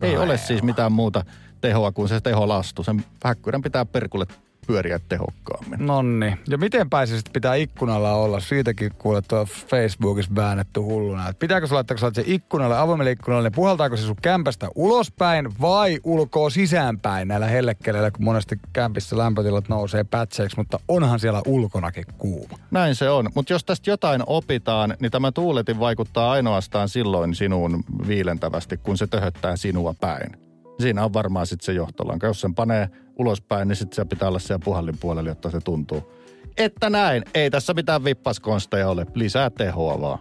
Ei 0.00 0.16
Ai 0.16 0.24
ole 0.24 0.38
siis 0.38 0.62
mitään 0.62 0.92
muuta 0.92 1.24
tehoa 1.60 1.92
kuin 1.92 2.08
se 2.08 2.20
teholastu. 2.20 2.82
Sen 2.82 3.04
häkkyrän 3.24 3.62
pitää 3.62 3.84
perkulle 3.84 4.26
pyöriä 4.68 5.00
tehokkaammin. 5.08 5.86
Nonni. 5.86 6.36
Ja 6.48 6.58
miten 6.58 6.90
pääsisit 6.90 7.32
pitää 7.32 7.54
ikkunalla 7.54 8.12
olla? 8.12 8.40
Siitäkin 8.40 8.92
kuulet 8.98 9.24
tuo 9.28 9.44
Facebookissa 9.44 10.34
väännetty 10.34 10.80
hulluna. 10.80 11.28
Et 11.28 11.38
pitääkö 11.38 11.66
sä 11.66 11.74
laittaa, 11.74 11.96
kun 11.96 12.14
se 12.14 12.22
ikkunalle, 12.26 12.78
avoimelle 12.78 13.10
ikkunalle, 13.10 13.48
niin 13.48 13.54
puhaltaako 13.54 13.96
se 13.96 14.02
sun 14.02 14.16
kämpästä 14.22 14.68
ulospäin 14.74 15.60
vai 15.60 15.98
ulkoa 16.04 16.50
sisäänpäin 16.50 17.28
näillä 17.28 17.46
hellekeleillä, 17.46 18.10
kun 18.10 18.24
monesti 18.24 18.60
kämpissä 18.72 19.18
lämpötilat 19.18 19.68
nousee 19.68 20.04
pätseiksi, 20.04 20.56
mutta 20.56 20.80
onhan 20.88 21.20
siellä 21.20 21.42
ulkonakin 21.46 22.04
kuuma. 22.18 22.58
Näin 22.70 22.94
se 22.94 23.10
on. 23.10 23.30
Mutta 23.34 23.52
jos 23.52 23.64
tästä 23.64 23.90
jotain 23.90 24.22
opitaan, 24.26 24.94
niin 25.00 25.10
tämä 25.10 25.32
tuuletin 25.32 25.80
vaikuttaa 25.80 26.30
ainoastaan 26.30 26.88
silloin 26.88 27.34
sinuun 27.34 27.84
viilentävästi, 28.08 28.76
kun 28.76 28.98
se 28.98 29.06
töhöttää 29.06 29.56
sinua 29.56 29.94
päin 30.00 30.47
siinä 30.80 31.04
on 31.04 31.12
varmaan 31.12 31.46
sitten 31.46 31.66
se 31.66 31.72
johtolanka. 31.72 32.26
Jos 32.26 32.40
sen 32.40 32.54
panee 32.54 32.88
ulospäin, 33.16 33.68
niin 33.68 33.76
sitten 33.76 33.96
se 33.96 34.04
pitää 34.04 34.28
olla 34.28 34.38
siellä 34.38 34.64
puhallin 34.64 34.98
puolella, 34.98 35.30
jotta 35.30 35.50
se 35.50 35.60
tuntuu. 35.60 36.12
Että 36.56 36.90
näin, 36.90 37.24
ei 37.34 37.50
tässä 37.50 37.74
mitään 37.74 38.04
vippaskonsteja 38.04 38.88
ole. 38.88 39.06
Lisää 39.14 39.50
tehoa 39.50 40.00
vaan. 40.00 40.18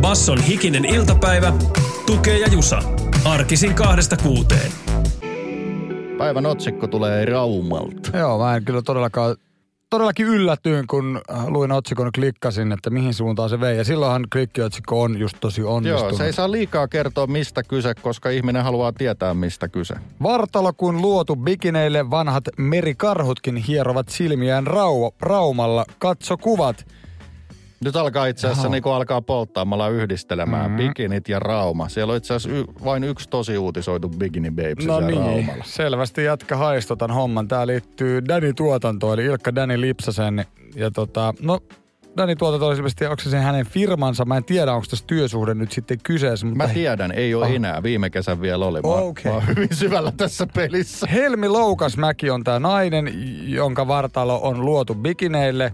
Basson 0.00 0.40
hikinen 0.40 0.84
iltapäivä, 0.84 1.52
tukee 2.06 2.38
ja 2.38 2.48
jusa. 2.52 2.82
Arkisin 3.24 3.74
kahdesta 3.74 4.16
kuuteen. 4.16 4.72
Päivän 6.18 6.46
otsikko 6.46 6.86
tulee 6.86 7.24
Raumalta. 7.24 8.18
Joo, 8.18 8.38
mä 8.38 8.56
en 8.56 8.64
kyllä 8.64 8.82
todellakaan 8.82 9.36
todellakin 9.92 10.26
yllätyin, 10.26 10.86
kun 10.86 11.20
äh, 11.30 11.46
luin 11.48 11.72
otsikon, 11.72 12.10
klikkasin, 12.14 12.72
että 12.72 12.90
mihin 12.90 13.14
suuntaan 13.14 13.50
se 13.50 13.60
vei. 13.60 13.76
Ja 13.76 13.84
silloinhan 13.84 14.26
klikkiotsikko 14.32 15.02
on 15.02 15.18
just 15.18 15.36
tosi 15.40 15.62
onnistunut. 15.62 16.10
Joo, 16.10 16.18
se 16.18 16.26
ei 16.26 16.32
saa 16.32 16.52
liikaa 16.52 16.88
kertoa 16.88 17.26
mistä 17.26 17.62
kyse, 17.62 17.94
koska 17.94 18.30
ihminen 18.30 18.64
haluaa 18.64 18.92
tietää 18.92 19.34
mistä 19.34 19.68
kyse. 19.68 19.94
Vartalo 20.22 20.72
kun 20.72 21.02
luotu 21.02 21.36
bikineille 21.36 22.10
vanhat 22.10 22.44
merikarhutkin 22.58 23.56
hierovat 23.56 24.08
silmiään 24.08 24.66
rau- 24.66 25.14
raumalla. 25.20 25.84
Katso 25.98 26.36
kuvat. 26.36 26.86
Nyt 27.84 27.96
alkaa 27.96 28.26
itse 28.26 28.46
asiassa 28.48 28.68
niin 28.68 28.82
alkaa 28.86 29.22
polttaamalla 29.22 29.88
yhdistelemään 29.88 30.70
mm-hmm. 30.70 30.88
bikinit 30.88 31.28
ja 31.28 31.38
rauma. 31.38 31.88
Siellä 31.88 32.10
on 32.10 32.16
itse 32.16 32.34
asiassa 32.34 32.58
y- 32.58 32.74
vain 32.84 33.04
yksi 33.04 33.28
tosi 33.28 33.58
uutisoitu 33.58 34.08
bikini 34.08 34.50
babes 34.50 34.86
no 34.86 35.00
niin, 35.00 35.18
raumalla. 35.20 35.64
selvästi 35.64 36.24
jatka 36.24 36.56
haistotan 36.56 37.10
homman. 37.10 37.48
Tää 37.48 37.66
liittyy 37.66 38.24
Danny 38.28 38.52
tuotantoon, 38.52 39.14
eli 39.20 39.24
Ilkka 39.24 39.54
Danny 39.54 39.80
Lipsasen. 39.80 40.44
Ja 40.74 40.90
tota, 40.90 41.34
no 41.40 41.58
Danny 42.16 42.36
tuotanto 42.36 42.66
on 42.68 42.76
ilmeisesti, 42.76 43.06
onko 43.06 43.22
se 43.22 43.38
hänen 43.38 43.66
firmansa? 43.66 44.24
Mä 44.24 44.36
en 44.36 44.44
tiedä, 44.44 44.72
onko 44.72 44.86
tässä 44.90 45.04
työsuhde 45.06 45.54
nyt 45.54 45.72
sitten 45.72 45.98
kyseessä. 46.04 46.46
Mutta 46.46 46.66
Mä 46.66 46.74
tiedän, 46.74 47.12
ei 47.12 47.34
ole 47.34 47.46
Ah. 47.46 47.52
enää. 47.52 47.82
Viime 47.82 48.10
kesän 48.10 48.40
vielä 48.40 48.66
oli. 48.66 48.80
Mä, 48.80 48.88
Okei. 48.88 49.24
mä 49.24 49.32
oon 49.32 49.46
hyvin 49.48 49.68
syvällä 49.72 50.12
tässä 50.16 50.46
pelissä. 50.54 51.06
Helmi 51.06 51.48
Loukasmäki 51.48 52.30
on 52.30 52.44
tämä 52.44 52.58
nainen, 52.58 53.12
jonka 53.50 53.88
vartalo 53.88 54.40
on 54.42 54.60
luotu 54.64 54.94
bikineille 54.94 55.72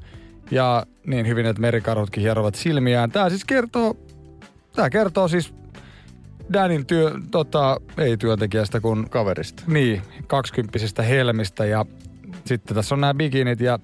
ja 0.50 0.86
niin 1.06 1.26
hyvin, 1.26 1.46
että 1.46 1.60
merikarhutkin 1.62 2.22
hierovat 2.22 2.54
silmiään. 2.54 3.10
Tämä 3.10 3.30
siis 3.30 3.44
kertoo, 3.44 3.96
tämä 4.76 4.90
kertoo 4.90 5.28
siis 5.28 5.54
Danin 6.52 6.86
työ, 6.86 7.12
tota, 7.30 7.76
ei 7.98 8.16
työntekijästä, 8.16 8.80
kun 8.80 9.06
Kaverista. 9.10 9.62
niin, 9.66 10.02
kaksikymppisestä 10.26 11.02
Helmistä 11.02 11.64
ja 11.64 11.84
sitten 12.44 12.74
tässä 12.74 12.94
on 12.94 13.00
nämä 13.00 13.14
bikinit 13.14 13.60
ja 13.60 13.78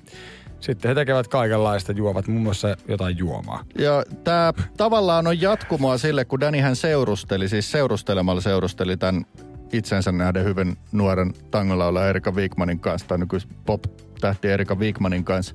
sitten 0.60 0.88
he 0.88 0.94
tekevät 0.94 1.28
kaikenlaista, 1.28 1.92
juovat 1.92 2.28
muun 2.28 2.42
muassa 2.42 2.76
jotain 2.88 3.18
juomaa. 3.18 3.64
Ja 3.78 4.04
tämä 4.24 4.52
tavallaan 4.76 5.26
on 5.26 5.40
jatkumoa 5.40 5.98
sille, 5.98 6.24
kun 6.24 6.40
Danihän 6.40 6.76
seurusteli, 6.76 7.48
siis 7.48 7.70
seurustelemalla 7.70 8.40
seurusteli 8.40 8.96
tämän 8.96 9.24
itsensä 9.72 10.12
nähden 10.12 10.44
hyvin 10.44 10.76
nuoren 10.92 11.32
tangolaula 11.50 12.08
Erika 12.08 12.30
Wigmanin 12.30 12.80
kanssa, 12.80 13.08
tai 13.08 13.18
nykyis 13.18 13.48
pop-tähti 13.66 14.48
Erika 14.48 14.74
Wigmanin 14.74 15.24
kanssa. 15.24 15.54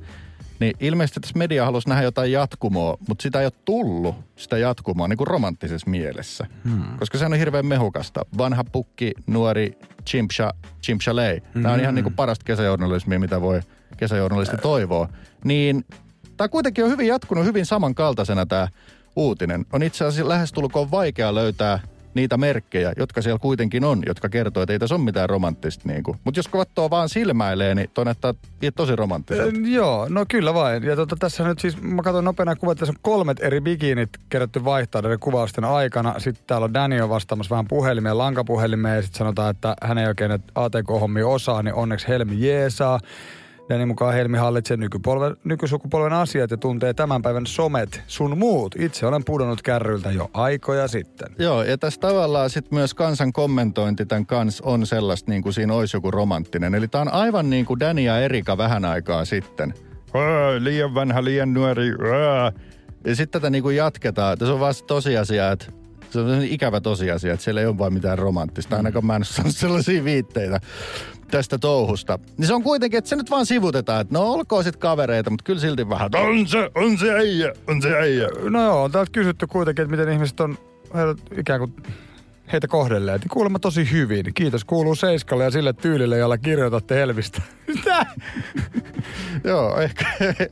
Niin 0.60 0.74
ilmeisesti 0.80 1.20
tässä 1.20 1.38
media 1.38 1.66
halusi 1.66 1.90
nähdä 1.90 2.04
jotain 2.04 2.32
jatkumoa, 2.32 2.98
mutta 3.08 3.22
sitä 3.22 3.40
ei 3.40 3.46
ole 3.46 3.54
tullut, 3.66 4.16
sitä 4.36 4.58
jatkumoa, 4.58 5.08
niin 5.08 5.18
kuin 5.18 5.28
romanttisessa 5.28 5.90
mielessä. 5.90 6.46
Hmm. 6.64 6.98
Koska 6.98 7.18
se 7.18 7.26
on 7.26 7.34
hirveän 7.34 7.66
mehukasta. 7.66 8.26
Vanha 8.38 8.64
pukki, 8.64 9.12
nuori, 9.28 9.78
chimpsha, 10.10 10.54
chimpshalei. 10.84 11.42
Nämä 11.54 11.74
on 11.74 11.80
ihan 11.80 11.96
niin 11.96 12.04
kuin 12.04 12.16
parasta 12.16 12.46
kesäjournalismia, 12.46 13.20
mitä 13.20 13.42
voi 13.42 13.62
kesäjournalisti 13.98 14.58
toivoa. 14.58 15.10
Niin 15.44 15.86
tämä 16.38 16.48
kuitenkin 16.48 16.84
on 16.84 16.92
hyvin 16.92 17.08
jatkunut 17.08 17.46
hyvin 17.46 17.66
samankaltaisena 17.66 18.46
tämä 18.46 18.68
uutinen. 19.16 19.66
On 19.74 19.84
itse 19.84 20.06
asiassa 20.06 20.30
lähestulkoon 20.30 20.92
vaikea 20.92 21.36
löytää 21.36 21.80
niitä 22.14 22.38
merkkejä, 22.38 22.94
jotka 22.98 23.22
siellä 23.22 23.40
kuitenkin 23.40 23.84
on, 23.84 24.04
jotka 24.06 24.30
kertoo, 24.30 24.64
että 24.64 24.74
ei 24.74 24.80
tässä 24.80 24.96
ole 24.96 25.04
mitään 25.04 25.30
romanttista. 25.30 25.90
Niin 25.90 26.04
Mutta 26.24 26.40
jos 26.40 26.48
katsoo 26.48 26.90
vaan 26.90 27.10
silmäilee, 27.10 27.76
niin 27.76 27.90
toi 27.94 28.06
näyttää 28.06 28.34
tosi 28.76 28.96
romanttiselta. 28.96 29.58
Ö, 29.58 29.68
joo, 29.68 30.08
no 30.10 30.26
kyllä 30.30 30.54
vain. 30.54 30.84
Ja 30.84 30.96
tota, 30.96 31.16
tässä 31.20 31.48
nyt 31.48 31.60
siis, 31.60 31.82
mä 31.82 32.02
katson 32.02 32.24
nopeana 32.24 32.56
kuvat, 32.56 32.78
tässä 32.78 32.94
on 32.94 33.00
kolmet 33.02 33.44
eri 33.44 33.62
bikinit 33.62 34.10
kerätty 34.30 34.66
vaihtaa 34.66 35.02
näiden 35.02 35.20
kuvausten 35.20 35.66
aikana. 35.66 36.20
Sitten 36.20 36.44
täällä 36.48 36.66
on 36.66 37.04
on 37.04 37.10
vastaamassa 37.10 37.50
vähän 37.50 37.68
puhelimeen, 37.68 38.18
lankapuhelimeen 38.18 38.96
ja 38.96 39.02
sitten 39.02 39.18
sanotaan, 39.18 39.52
että 39.52 39.76
hän 39.84 39.98
ei 39.98 40.08
oikein 40.08 40.32
ATK-hommia 40.56 41.28
osaa, 41.28 41.64
niin 41.64 41.74
onneksi 41.74 42.08
Helmi 42.08 42.48
jeesaa. 42.48 43.00
Danny 43.70 43.86
mukaan 43.86 44.14
Helmi 44.14 44.38
hallitsee 44.38 44.78
nykupolven, 44.78 45.36
nykysukupolven 45.44 46.14
asiat 46.14 46.52
ja 46.52 46.58
tuntee 46.58 46.94
tämän 46.94 47.22
päivän 47.22 47.46
somet, 47.46 48.02
sun 48.08 48.38
muut. 48.38 48.76
Itse 48.80 49.06
olen 49.06 49.26
pudonnut 49.26 49.62
kärryltä 49.62 50.12
jo 50.12 50.30
aikoja 50.34 50.88
sitten. 50.88 51.28
Joo, 51.40 51.64
ja 51.64 51.78
tässä 51.78 52.00
tavallaan 52.00 52.50
sitten 52.50 52.76
myös 52.80 52.94
kansan 52.94 53.34
kommentointi 53.34 54.06
tämän 54.06 54.26
kanssa 54.26 54.64
on 54.66 54.86
sellaista 54.86 55.32
niin 55.32 55.44
kuin 55.44 55.54
siinä 55.54 55.74
olisi 55.74 55.98
joku 55.98 56.12
romanttinen. 56.12 56.76
Eli 56.76 56.88
tämä 56.88 57.02
on 57.02 57.14
aivan 57.14 57.50
niin 57.50 57.66
kuin 57.66 57.80
Dani 57.80 58.06
ja 58.06 58.20
Erika 58.20 58.58
vähän 58.58 58.86
aikaa 58.86 59.26
sitten. 59.26 59.74
Ää, 60.14 60.64
liian 60.64 60.96
vanha, 60.96 61.24
liian 61.24 61.54
nuori. 61.54 61.90
Ää. 61.90 62.52
Ja 63.06 63.16
sitten 63.16 63.42
tätä 63.42 63.50
niin 63.50 63.64
kuin 63.64 63.76
jatketaan. 63.76 64.38
Tässä 64.38 64.54
on 64.54 64.74
se 64.74 64.86
tosiasia, 64.86 65.52
että 65.52 65.66
se 66.10 66.20
on 66.20 66.44
ikävä 66.44 66.82
tosiasia, 66.82 67.34
että 67.34 67.44
siellä 67.44 67.62
ei 67.62 67.68
ole 67.68 67.78
vaan 67.78 67.94
mitään 67.94 68.18
romanttista. 68.18 68.76
Ainakaan 68.76 69.06
mä 69.06 69.16
en 69.16 69.24
ole 69.44 69.52
sellaisia 69.52 70.04
viitteitä 70.04 70.60
tästä 71.30 71.58
touhusta. 71.58 72.20
Niin 72.38 72.48
se 72.48 72.54
on 72.54 72.64
kuitenkin, 72.64 72.98
että 72.98 73.10
se 73.10 73.16
nyt 73.16 73.32
vaan 73.32 73.46
sivutetaan, 73.46 74.02
että 74.02 74.14
no 74.14 74.22
olkoon 74.22 74.64
sit 74.64 74.76
kavereita, 74.76 75.30
mutta 75.30 75.44
kyllä 75.44 75.60
silti 75.60 75.90
vähän, 75.90 76.10
on 76.16 76.48
se, 76.48 76.72
on 76.76 76.98
se 76.98 77.14
äijä, 77.14 77.54
on 77.68 77.82
se 77.82 77.96
äijä. 77.96 78.28
No 78.50 78.64
joo, 78.64 78.84
on 78.84 78.92
täältä 78.92 79.12
kysytty 79.12 79.48
kuitenkin, 79.48 79.84
että 79.84 79.92
miten 79.98 80.14
ihmiset 80.14 80.40
on 80.40 80.58
ikään 81.38 81.60
kuin 81.60 81.74
heitä 82.52 82.68
kohdelleet. 82.68 83.22
Niin 83.22 83.30
Kuulemma 83.30 83.60
tosi 83.60 83.92
hyvin. 83.92 84.26
Kiitos 84.34 84.66
kuuluu 84.66 84.96
Seiskalle 84.96 85.44
ja 85.44 85.52
sille 85.52 85.74
tyylille, 85.74 86.18
jolla 86.18 86.38
kirjoitatte 86.38 86.96
Helvistä. 86.96 87.42
Mitä? 87.68 88.06
Joo, 89.44 89.80
ehkä, 89.80 90.06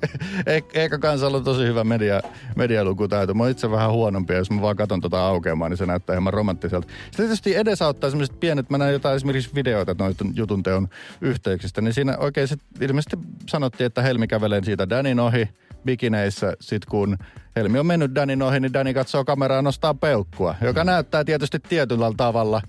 ehkä, 0.73 0.97
kansalla 0.97 1.38
on 1.38 1.43
tosi 1.43 1.63
hyvä 1.63 1.83
media, 1.83 2.21
medialukutaito. 2.55 3.33
Mä 3.33 3.43
oon 3.43 3.51
itse 3.51 3.71
vähän 3.71 3.91
huonompi, 3.91 4.33
jos 4.33 4.51
mä 4.51 4.62
vaan 4.62 4.75
katson 4.75 5.01
tota 5.01 5.27
aukeamaa, 5.27 5.69
niin 5.69 5.77
se 5.77 5.86
näyttää 5.86 6.13
hieman 6.13 6.33
romanttiselta. 6.33 6.88
Sitten 6.88 7.25
tietysti 7.25 7.55
edesauttaa 7.55 8.10
sellaiset 8.10 8.39
pienet, 8.39 8.69
mä 8.69 8.77
näin 8.77 8.93
jotain 8.93 9.15
esimerkiksi 9.15 9.55
videoita 9.55 9.95
noita 9.99 10.25
jutun 10.33 10.63
teon 10.63 10.88
yhteyksistä, 11.21 11.81
niin 11.81 11.93
siinä 11.93 12.17
oikein 12.17 12.47
sit 12.47 12.60
ilmeisesti 12.81 13.17
sanottiin, 13.49 13.86
että 13.86 14.01
Helmi 14.01 14.27
kävelee 14.27 14.63
siitä 14.63 14.89
Danin 14.89 15.19
ohi 15.19 15.49
bikineissä. 15.88 16.54
Sitten 16.62 16.91
kun 16.91 17.17
Helmi 17.56 17.80
on 17.80 17.86
mennyt 17.86 18.15
Danin 18.15 18.41
ohi, 18.41 18.60
niin 18.60 18.73
Dani 18.73 18.93
katsoo 18.93 19.26
kameraa 19.26 19.62
nostaa 19.62 19.93
peukkua, 19.93 20.56
joka 20.62 20.84
näyttää 20.84 21.23
tietysti 21.23 21.60
tietyllä 21.60 22.12
tavalla 22.17 22.62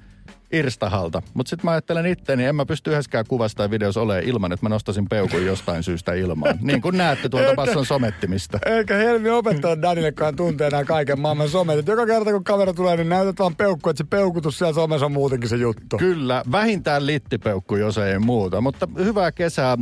irstahalta. 0.53 1.23
Mutta 1.35 1.51
sitten 1.51 1.65
mä 1.65 1.71
ajattelen 1.71 2.07
itteeni, 2.07 2.45
en 2.45 2.57
mä 2.57 2.67
pysty 2.67 2.91
yhdessäkään 2.91 3.25
kuvassa 3.29 3.57
tai 3.57 3.71
videossa 3.71 4.01
olemaan 4.01 4.25
ilman, 4.25 4.53
että 4.53 4.67
mä 4.67 4.71
nostasin 4.71 5.09
peukun 5.09 5.47
jostain 5.47 5.83
syystä 5.83 6.15
ilmaan. 6.15 6.59
Niin 6.69 6.81
kuin 6.81 6.97
näette 6.97 7.29
tuolta 7.29 7.55
Basson 7.55 7.87
somettimista. 7.87 8.59
Eikä 8.67 8.95
Helmi 8.95 9.31
opettanut 9.31 9.83
Danillekaan 9.83 10.37
tuntee 10.37 10.71
nämä 10.71 10.85
kaiken 10.85 11.21
maailman 11.21 11.49
somet. 11.49 11.79
Et 11.79 11.87
joka 11.87 12.07
kerta 12.07 12.33
kun 12.33 12.45
kamera 12.45 12.73
tulee, 12.73 12.97
niin 12.97 13.09
näytät 13.09 13.39
vaan 13.39 13.57
peukku, 13.57 13.91
että 13.91 14.05
se 14.05 14.09
peukutus 14.11 14.59
siellä 14.59 14.75
somessa 14.75 15.07
on 15.07 15.13
muutenkin 15.13 15.49
se 15.49 15.57
juttu. 15.57 15.97
Kyllä, 15.97 16.43
vähintään 16.53 17.07
littipeukku, 17.07 17.77
jos 17.77 17.99
ei 17.99 18.19
muuta. 18.19 18.61
Mutta 18.61 18.89
hyvää 18.99 19.33
kesää 19.33 19.73
äh, 19.73 19.79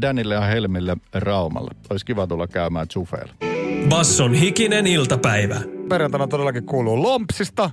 Danille 0.00 0.34
ja 0.34 0.40
Helmille 0.40 0.96
Raumalla. 1.14 1.70
Olisi 1.90 2.06
kiva 2.06 2.26
tulla 2.26 2.46
käymään 2.46 2.86
Zufeilla. 2.92 3.34
Basson 3.88 4.34
hikinen 4.34 4.86
iltapäivä. 4.86 5.60
Perjantaina 5.88 6.26
todellakin 6.26 6.66
kuuluu 6.66 7.02
Lompsista. 7.02 7.70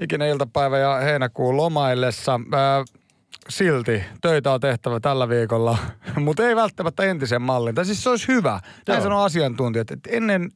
Ikinen 0.00 0.28
iltapäivä 0.28 0.78
ja 0.78 0.94
heinäkuun 0.94 1.56
lomaillessa. 1.56 2.40
Ää, 2.52 2.84
silti 3.48 4.04
töitä 4.20 4.52
on 4.52 4.60
tehtävä 4.60 5.00
tällä 5.00 5.28
viikolla, 5.28 5.78
mutta 6.24 6.48
ei 6.48 6.56
välttämättä 6.56 7.02
entisen 7.02 7.42
mallin. 7.42 7.74
Tai 7.74 7.84
siis 7.84 8.02
se 8.02 8.10
olisi 8.10 8.28
hyvä. 8.28 8.60
Näin 8.88 9.02
sanoo 9.02 9.22
asiantuntijat, 9.22 9.90
että 9.90 10.10
ennen, 10.12 10.50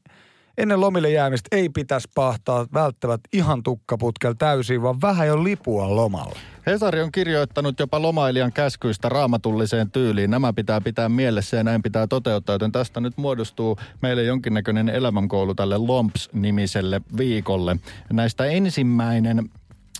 ennen 0.59 0.81
lomille 0.81 1.11
jäämistä 1.11 1.49
ei 1.57 1.69
pitäisi 1.69 2.09
pahtaa 2.15 2.67
välttämättä 2.75 3.29
ihan 3.33 3.63
tukkaputkel 3.63 4.35
täysin, 4.39 4.83
vaan 4.83 5.01
vähän 5.01 5.29
jo 5.29 5.45
lipua 5.45 5.97
lomalla. 5.97 6.39
Hesari 6.67 7.03
on 7.03 7.13
kirjoittanut 7.13 7.79
jopa 7.81 8.03
lomailijan 8.03 8.53
käskyistä 8.53 9.09
raamatulliseen 9.09 9.91
tyyliin. 9.91 10.31
Nämä 10.31 10.53
pitää 10.53 10.81
pitää 10.81 11.09
mielessä 11.09 11.57
ja 11.57 11.65
näin 11.65 11.83
pitää 11.83 12.07
toteuttaa, 12.07 12.55
joten 12.55 12.73
tästä 12.73 13.01
nyt 13.01 13.17
muodostuu 13.17 13.79
meille 14.03 14.23
jonkinnäköinen 14.23 14.89
elämänkoulu 14.89 15.55
tälle 15.55 15.77
LOMPS-nimiselle 15.77 17.01
viikolle. 17.17 17.77
Näistä 18.13 18.45
ensimmäinen 18.45 19.51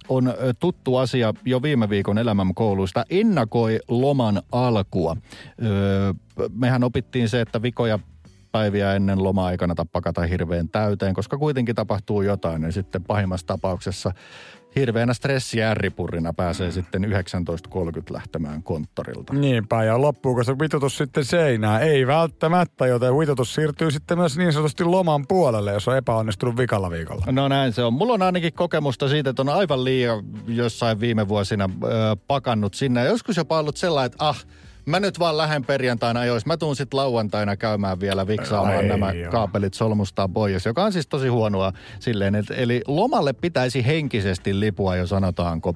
on 0.09 0.35
tuttu 0.59 0.97
asia 0.97 1.35
jo 1.45 1.63
viime 1.63 1.89
viikon 1.89 2.19
elämänkouluista. 2.19 3.05
Ennakoi 3.11 3.81
loman 3.89 4.43
alkua. 4.53 5.17
Öö, 5.65 6.13
mehän 6.53 6.85
opittiin 6.85 7.29
se, 7.29 7.41
että 7.41 7.63
vikoja 7.63 7.99
päiviä 8.53 8.95
ennen 8.95 9.25
lomaa 9.25 9.51
ei 9.51 9.59
kannata 9.59 9.87
pakata 9.93 10.23
hirveän 10.23 10.69
täyteen, 10.69 11.15
koska 11.15 11.39
kuitenkin 11.39 11.75
tapahtuu 11.75 12.23
jotain. 12.23 12.63
Ja 12.63 12.73
sitten 12.73 13.05
pahimmassa 13.05 13.47
tapauksessa 13.47 14.13
hirveänä 14.77 15.15
stressiärripurrina 15.15 16.33
pääsee 16.33 16.71
sitten 16.71 17.05
19.30 17.05 17.11
lähtemään 18.11 18.63
konttorilta. 18.63 19.33
Niinpä, 19.33 19.85
ja 19.85 20.01
loppuuko 20.01 20.45
se 20.45 20.59
vitutus 20.59 20.99
sitten 20.99 21.25
seinään? 21.25 21.83
Ei 21.83 22.07
välttämättä, 22.07 22.87
joten 22.87 23.19
vitutus 23.19 23.55
siirtyy 23.55 23.91
sitten 23.91 24.19
myös 24.19 24.39
niin 24.39 24.53
sanotusti 24.53 24.85
loman 24.85 25.27
puolelle, 25.27 25.73
jos 25.73 25.89
on 25.89 25.97
epäonnistunut 25.97 26.57
vikalla 26.57 26.91
viikolla. 26.91 27.25
No 27.31 27.49
näin 27.49 27.73
se 27.73 27.83
on. 27.83 27.93
Mulla 27.93 28.13
on 28.13 28.23
ainakin 28.23 28.53
kokemusta 28.53 29.09
siitä, 29.09 29.31
että 29.31 29.43
on 29.43 29.49
aivan 29.49 29.85
liian 29.85 30.25
jossain 30.47 31.01
viime 31.01 31.29
vuosina 31.29 31.71
ö, 31.85 31.89
pakannut 32.27 32.75
sinne. 32.75 33.05
Joskus 33.05 33.37
jopa 33.37 33.59
ollut 33.59 33.77
sellainen, 33.77 34.07
että 34.07 34.29
ah, 34.29 34.47
mä 34.89 35.01
nyt 35.01 35.19
vaan 35.19 35.37
lähden 35.37 35.65
perjantaina 35.65 36.21
ajoissa. 36.21 36.47
Mä 36.47 36.57
tuun 36.57 36.77
sitten 36.77 36.97
lauantaina 36.97 37.57
käymään 37.57 38.01
vielä 38.01 38.27
viksaamaan 38.27 38.77
Ai 38.77 38.89
nämä 38.89 39.13
joo. 39.13 39.31
kaapelit 39.31 39.75
solmustaan 39.75 40.33
pois, 40.33 40.67
joka 40.67 40.85
on 40.85 40.93
siis 40.93 41.07
tosi 41.07 41.29
huonoa 41.29 41.73
silleen. 42.01 42.35
Et, 42.35 42.47
eli 42.51 42.83
lomalle 42.87 43.33
pitäisi 43.33 43.87
henkisesti 43.87 44.61
lipua 44.61 44.97
jo 44.97 45.07
sanotaanko. 45.07 45.75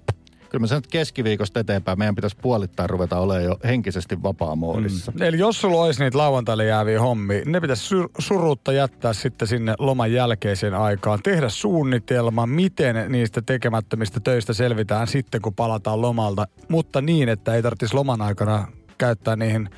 Kyllä 0.51 0.63
mä 0.63 0.67
sanon, 0.67 0.79
että 0.79 0.91
keskiviikosta 0.93 1.61
eteenpäin 1.61 1.99
meidän 1.99 2.15
pitäisi 2.15 2.37
puolittain 2.43 2.91
ruveta 2.91 3.19
olemaan 3.19 3.45
jo 3.45 3.57
henkisesti 3.65 4.23
vapaa-moodissa. 4.23 5.13
Eli 5.21 5.39
jos 5.39 5.61
sulla 5.61 5.83
olisi 5.83 6.05
niitä 6.05 6.19
lauantaille 6.19 6.65
jääviä 6.65 7.01
hommia, 7.01 7.43
ne 7.47 7.61
pitäisi 7.61 7.95
sur- 7.95 8.11
surutta 8.19 8.73
jättää 8.73 9.13
sitten 9.13 9.49
sinne 9.49 9.75
loman 9.79 10.13
jälkeiseen 10.13 10.75
aikaan. 10.75 11.19
Tehdä 11.23 11.49
suunnitelma, 11.49 12.47
miten 12.47 13.13
niistä 13.13 13.43
tekemättömistä 13.43 14.21
töistä 14.21 14.53
selvitään 14.53 15.07
sitten, 15.07 15.43
kun 15.43 15.55
palataan 15.55 16.03
lomalta. 16.03 16.47
Mutta 16.69 17.01
niin, 17.01 17.29
että 17.29 17.55
ei 17.55 17.63
tarvitsisi 17.63 17.95
loman 17.95 18.23
aikana 18.23 18.69
käyttää 19.03 19.37
niihin 19.37 19.71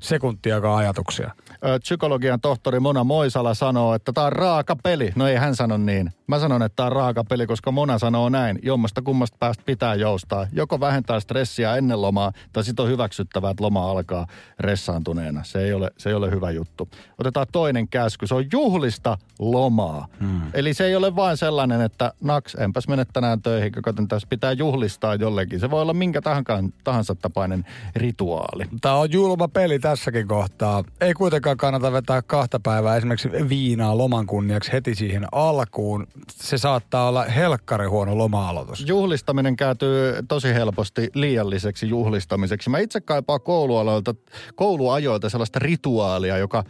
sekuntiakaan 0.00 0.78
ajatuksia. 0.78 1.30
Psykologian 1.80 2.40
tohtori 2.40 2.80
Mona 2.80 3.04
Moisala 3.04 3.54
sanoo, 3.54 3.94
että 3.94 4.12
tämä 4.12 4.26
on 4.26 4.32
raaka 4.32 4.76
peli. 4.76 5.12
No 5.16 5.28
ei 5.28 5.36
hän 5.36 5.56
sano 5.56 5.76
niin. 5.76 6.10
Mä 6.26 6.38
sanon, 6.38 6.62
että 6.62 6.76
tämä 6.76 6.86
on 6.86 6.92
raaka 6.92 7.24
peli, 7.24 7.46
koska 7.46 7.70
Mona 7.72 7.98
sanoo 7.98 8.28
näin. 8.28 8.58
Jommasta 8.62 9.02
kummasta 9.02 9.36
päästä 9.40 9.62
pitää 9.66 9.94
joustaa. 9.94 10.46
Joko 10.52 10.80
vähentää 10.80 11.20
stressiä 11.20 11.76
ennen 11.76 12.02
lomaa, 12.02 12.32
tai 12.52 12.64
sitten 12.64 12.82
on 12.82 12.90
hyväksyttävää, 12.90 13.50
että 13.50 13.64
loma 13.64 13.90
alkaa 13.90 14.26
ressaantuneena. 14.60 15.44
Se 15.44 15.58
ei 15.58 15.72
ole, 15.72 15.90
se 15.98 16.08
ei 16.08 16.14
ole 16.14 16.30
hyvä 16.30 16.50
juttu. 16.50 16.88
Otetaan 17.18 17.46
toinen 17.52 17.88
käsky. 17.88 18.26
Se 18.26 18.34
on 18.34 18.44
juhlista 18.52 19.18
lomaa. 19.38 20.06
Hmm. 20.20 20.40
Eli 20.54 20.74
se 20.74 20.86
ei 20.86 20.96
ole 20.96 21.16
vain 21.16 21.36
sellainen, 21.36 21.80
että 21.80 22.12
naks, 22.20 22.54
enpäs 22.54 22.88
mene 22.88 23.04
tänään 23.12 23.42
töihin, 23.42 23.72
kun 23.96 24.08
tässä 24.08 24.28
pitää 24.30 24.52
juhlistaa 24.52 25.14
jollekin. 25.14 25.60
Se 25.60 25.70
voi 25.70 25.82
olla 25.82 25.94
minkä 25.94 26.22
tahansa, 26.22 26.64
tahansa 26.84 27.14
tapainen 27.14 27.64
rituaali. 27.96 28.64
Tämä 28.80 28.94
on 28.94 29.12
julma 29.12 29.48
peli 29.48 29.78
tässäkin 29.78 30.28
kohtaa. 30.28 30.84
Ei 31.00 31.14
kuitenkaan 31.14 31.56
kannata 31.56 31.92
vetää 31.92 32.22
kahta 32.22 32.60
päivää 32.60 32.96
esimerkiksi 32.96 33.30
viinaa 33.48 33.98
loman 33.98 34.26
kunniaksi 34.26 34.72
heti 34.72 34.94
siihen 34.94 35.26
alkuun. 35.32 36.06
Se 36.30 36.58
saattaa 36.58 37.08
olla 37.08 37.24
helkkari 37.24 37.86
huono 37.86 38.18
loma-aloitus. 38.18 38.84
Juhlistaminen 38.88 39.56
kääntyy 39.56 40.14
tosi 40.28 40.54
helposti 40.54 41.10
liialliseksi 41.14 41.88
juhlistamiseksi. 41.88 42.70
Mä 42.70 42.78
itse 42.78 43.00
kaipaan 43.00 43.40
koulualoilta, 43.40 44.14
kouluajoilta 44.54 45.30
sellaista 45.30 45.58
rituaalia, 45.58 46.38
joka 46.38 46.64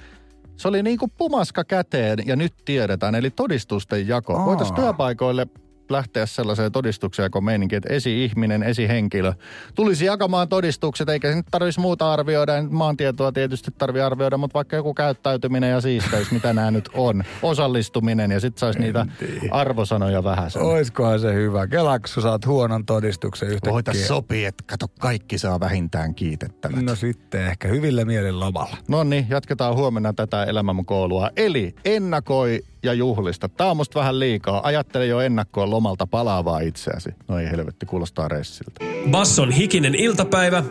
se 0.56 0.68
oli 0.68 0.82
niin 0.82 0.98
kuin 0.98 1.12
pumaska 1.18 1.64
käteen 1.64 2.18
ja 2.26 2.36
nyt 2.36 2.54
tiedetään, 2.64 3.14
eli 3.14 3.30
todistusten 3.30 4.08
jako. 4.08 4.44
Voitaisiin 4.44 4.76
työpaikoille 4.76 5.46
lähteä 5.90 6.26
sellaiseen 6.26 6.72
todistukseen 6.72 7.30
kun 7.30 7.44
meininki, 7.44 7.76
että 7.76 7.92
esi-ihminen, 7.92 8.62
esihenkilö 8.62 9.32
tulisi 9.74 10.04
jakamaan 10.04 10.48
todistukset, 10.48 11.08
eikä 11.08 11.34
nyt 11.34 11.46
tarvitsisi 11.50 11.80
muuta 11.80 12.12
arvioida. 12.12 12.52
Maantietoa 12.70 13.32
tietysti 13.32 13.70
tarvii 13.78 14.02
arvioida, 14.02 14.36
mutta 14.36 14.54
vaikka 14.54 14.76
joku 14.76 14.94
käyttäytyminen 14.94 15.70
ja 15.70 15.80
siisteys, 15.80 16.30
mitä 16.30 16.52
nämä 16.52 16.70
nyt 16.70 16.88
on. 16.94 17.24
Osallistuminen 17.42 18.30
ja 18.30 18.40
sitten 18.40 18.60
saisi 18.60 18.78
niitä 18.78 19.06
arvosanoja 19.50 20.24
vähän. 20.24 20.50
Oiskohan 20.60 21.20
se 21.20 21.34
hyvä. 21.34 21.66
Kelaksu 21.66 22.20
saat 22.20 22.46
huonon 22.46 22.86
todistuksen 22.86 23.48
yhtäkkiä. 23.48 23.72
Voitaisiin 23.72 24.06
sopia, 24.06 24.48
että 24.48 24.64
kato, 24.66 24.86
kaikki 25.00 25.38
saa 25.38 25.60
vähintään 25.60 26.14
kiitettävät. 26.14 26.82
No 26.82 26.94
sitten 26.94 27.46
ehkä 27.46 27.68
hyvillä 27.68 28.04
mielen 28.04 28.40
lomalla. 28.40 28.76
No 28.88 29.04
niin, 29.04 29.26
jatketaan 29.30 29.76
huomenna 29.76 30.12
tätä 30.12 30.44
elämän 30.44 30.84
koulua. 30.84 31.30
Eli 31.36 31.74
ennakoi 31.84 32.62
ja 32.86 32.94
juhlista. 32.94 33.48
Tämä 33.48 33.70
on 33.70 33.76
musta 33.76 33.98
vähän 34.00 34.18
liikaa. 34.18 34.60
Ajattele 34.64 35.06
jo 35.06 35.20
ennakkoon 35.20 35.70
lomalta 35.70 36.06
palaavaa 36.06 36.60
itseäsi. 36.60 37.10
No 37.28 37.38
ei 37.38 37.50
helvetti, 37.50 37.86
kuulostaa 37.86 38.28
ressiltä. 38.28 38.84
Basson 39.10 39.50
hikinen 39.50 39.94
iltapäivä, 39.94 40.64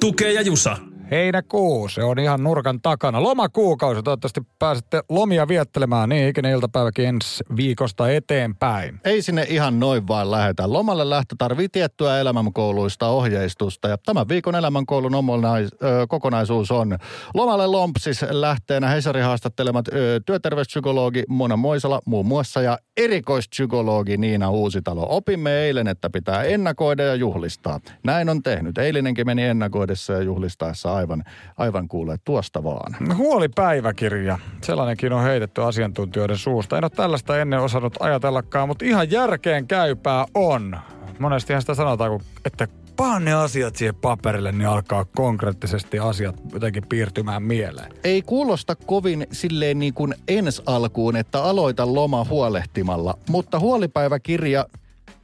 tukee 0.00 0.32
ja 0.32 0.42
jusa 0.42 0.76
heinäkuu. 1.10 1.88
Se 1.88 2.04
on 2.04 2.18
ihan 2.18 2.44
nurkan 2.44 2.80
takana. 2.80 3.22
Lomakuukausi. 3.22 4.02
Toivottavasti 4.02 4.40
pääsette 4.58 5.02
lomia 5.08 5.48
viettelemään 5.48 6.08
niin 6.08 6.28
ikinä 6.28 6.50
iltapäiväkin 6.50 7.04
ensi 7.04 7.44
viikosta 7.56 8.10
eteenpäin. 8.10 9.00
Ei 9.04 9.22
sinne 9.22 9.46
ihan 9.48 9.80
noin 9.80 10.08
vaan 10.08 10.30
lähetä. 10.30 10.72
Lomalle 10.72 11.10
lähtö 11.10 11.34
tarvii 11.38 11.68
tiettyä 11.68 12.20
elämänkouluista 12.20 13.08
ohjeistusta. 13.08 13.88
Ja 13.88 13.98
tämän 13.98 14.28
viikon 14.28 14.54
elämänkoulun 14.54 15.14
omonais, 15.14 15.68
ö, 15.82 16.06
kokonaisuus 16.08 16.70
on 16.70 16.98
Lomalle 17.34 17.66
Lompsis 17.66 18.24
lähteenä 18.30 18.88
Hesari 18.88 19.20
haastattelemat 19.20 19.88
ö, 19.88 20.20
työterveyspsykologi 20.26 21.22
Mona 21.28 21.56
Moisala 21.56 22.00
muun 22.06 22.26
muassa 22.26 22.62
ja 22.62 22.78
erikoispsykologi 23.04 24.16
Niina 24.16 24.50
Uusitalo. 24.50 25.06
Opimme 25.08 25.50
eilen, 25.50 25.88
että 25.88 26.10
pitää 26.10 26.42
ennakoida 26.42 27.02
ja 27.02 27.14
juhlistaa. 27.14 27.80
Näin 28.04 28.28
on 28.28 28.42
tehnyt. 28.42 28.78
Eilinenkin 28.78 29.26
meni 29.26 29.42
ennakoidessa 29.42 30.12
ja 30.12 30.22
juhlistaessa 30.22 30.94
aivan, 30.94 31.24
aivan 31.56 31.88
kuulee 31.88 32.16
tuosta 32.24 32.64
vaan. 32.64 33.16
Huolipäiväkirja. 33.16 34.38
Sellainenkin 34.62 35.12
on 35.12 35.22
heitetty 35.22 35.62
asiantuntijoiden 35.62 36.38
suusta. 36.38 36.78
En 36.78 36.84
ole 36.84 36.90
tällaista 36.90 37.38
ennen 37.38 37.60
osannut 37.60 37.96
ajatellakaan, 38.00 38.68
mutta 38.68 38.84
ihan 38.84 39.10
järkeen 39.10 39.66
käypää 39.66 40.26
on. 40.34 40.76
Monestihan 41.18 41.62
sitä 41.62 41.74
sanotaan, 41.74 42.20
että 42.44 42.68
vaan 43.00 43.24
ne 43.24 43.32
asiat 43.32 43.76
siihen 43.76 43.94
paperille, 43.94 44.52
niin 44.52 44.68
alkaa 44.68 45.04
konkreettisesti 45.04 45.98
asiat 45.98 46.34
jotenkin 46.52 46.82
piirtymään 46.88 47.42
mieleen. 47.42 47.92
Ei 48.04 48.22
kuulosta 48.22 48.76
kovin 48.76 49.26
silleen 49.32 49.78
niin 49.78 49.94
kuin 49.94 50.14
ens 50.28 50.62
alkuun, 50.66 51.16
että 51.16 51.42
aloita 51.42 51.94
loma 51.94 52.26
huolehtimalla, 52.30 53.18
mutta 53.28 53.58
huolipäiväkirja 53.58 54.66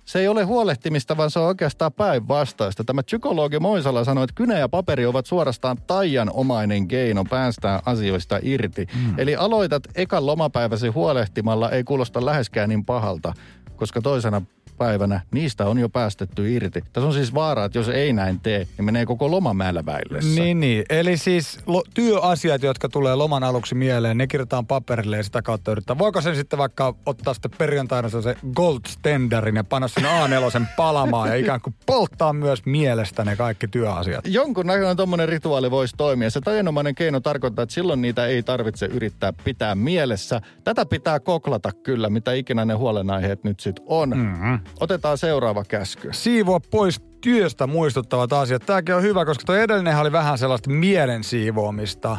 se 0.04 0.18
ei 0.18 0.28
ole 0.28 0.44
huolehtimista, 0.44 1.16
vaan 1.16 1.30
se 1.30 1.38
on 1.38 1.46
oikeastaan 1.46 1.92
päinvastaista. 1.92 2.84
Tämä 2.84 3.02
psykologi 3.02 3.58
Moisala 3.58 4.04
sanoi, 4.04 4.24
että 4.24 4.34
kynä 4.34 4.58
ja 4.58 4.68
paperi 4.68 5.06
ovat 5.06 5.26
suorastaan 5.26 5.76
taianomainen 5.86 6.88
keino 6.88 7.24
päästään 7.24 7.80
asioista 7.86 8.38
irti. 8.42 8.86
Mm. 8.94 9.14
Eli 9.18 9.36
aloitat 9.36 9.82
ekan 9.94 10.26
lomapäiväsi 10.26 10.88
huolehtimalla, 10.88 11.70
ei 11.70 11.84
kuulosta 11.84 12.24
läheskään 12.26 12.68
niin 12.68 12.84
pahalta, 12.84 13.32
koska 13.76 14.00
toisena 14.02 14.42
päivänä 14.78 15.20
niistä 15.30 15.66
on 15.66 15.78
jo 15.78 15.88
päästetty 15.88 16.52
irti. 16.52 16.84
Tässä 16.92 17.06
on 17.06 17.12
siis 17.12 17.34
vaara, 17.34 17.64
että 17.64 17.78
jos 17.78 17.88
ei 17.88 18.12
näin 18.12 18.40
tee, 18.40 18.66
niin 18.78 18.84
menee 18.84 19.06
koko 19.06 19.30
loma 19.30 19.54
mäläväillessä. 19.54 20.40
Niin, 20.40 20.60
niin. 20.60 20.84
Eli 20.90 21.16
siis 21.16 21.58
lo- 21.66 21.84
työasiat, 21.94 22.62
jotka 22.62 22.88
tulee 22.88 23.14
loman 23.14 23.44
aluksi 23.44 23.74
mieleen, 23.74 24.18
ne 24.18 24.26
kirjoitetaan 24.26 24.66
paperille 24.66 25.16
ja 25.16 25.22
sitä 25.22 25.42
kautta 25.42 25.70
yrittää. 25.72 25.98
Voiko 25.98 26.20
sen 26.20 26.36
sitten 26.36 26.58
vaikka 26.58 26.94
ottaa 27.06 27.34
sitten 27.34 27.50
perjantaina 27.58 28.08
se 28.08 28.36
gold 28.54 28.80
standardin 28.88 29.56
ja 29.56 29.64
panna 29.64 29.88
sen 29.88 30.04
A4 30.04 30.66
palamaan 30.76 31.28
ja 31.28 31.34
ikään 31.34 31.60
kuin 31.60 31.74
polttaa 31.86 32.32
myös 32.32 32.66
mielestä 32.66 33.24
ne 33.24 33.36
kaikki 33.36 33.68
työasiat? 33.68 34.24
Jonkun 34.26 34.66
näköinen 34.66 34.96
tuommoinen 34.96 35.28
rituaali 35.28 35.70
voisi 35.70 35.94
toimia. 35.96 36.30
Se 36.30 36.40
tajanomainen 36.40 36.94
keino 36.94 37.20
tarkoittaa, 37.20 37.62
että 37.62 37.74
silloin 37.74 38.02
niitä 38.02 38.26
ei 38.26 38.42
tarvitse 38.42 38.86
yrittää 38.86 39.32
pitää 39.44 39.74
mielessä. 39.74 40.40
Tätä 40.64 40.86
pitää 40.86 41.20
koklata 41.20 41.72
kyllä, 41.72 42.10
mitä 42.10 42.32
ikinä 42.32 42.64
ne 42.64 42.74
huolenaiheet 42.74 43.44
nyt 43.44 43.60
sitten 43.60 43.84
on. 43.86 44.08
Mm-hmm. 44.08 44.58
Otetaan 44.80 45.18
seuraava 45.18 45.64
käsky. 45.64 46.08
Siivoa 46.12 46.60
pois 46.60 47.00
työstä 47.20 47.66
muistuttavat 47.66 48.32
asiat. 48.32 48.66
Tämäkin 48.66 48.94
on 48.94 49.02
hyvä, 49.02 49.24
koska 49.24 49.44
tuo 49.46 49.54
edellinen 49.54 49.98
oli 49.98 50.12
vähän 50.12 50.38
sellaista 50.38 50.70
mielen 50.70 51.24
siivoamista. 51.24 52.18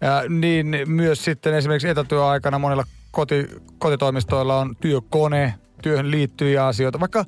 Ja 0.00 0.22
niin 0.28 0.76
myös 0.86 1.24
sitten 1.24 1.54
esimerkiksi 1.54 1.88
etätyöaikana 1.88 2.58
monilla 2.58 2.84
koti, 3.10 3.48
kotitoimistoilla 3.78 4.58
on 4.58 4.76
työkone, 4.80 5.54
työhön 5.82 6.10
liittyviä 6.10 6.66
asioita. 6.66 7.00
Vaikka 7.00 7.24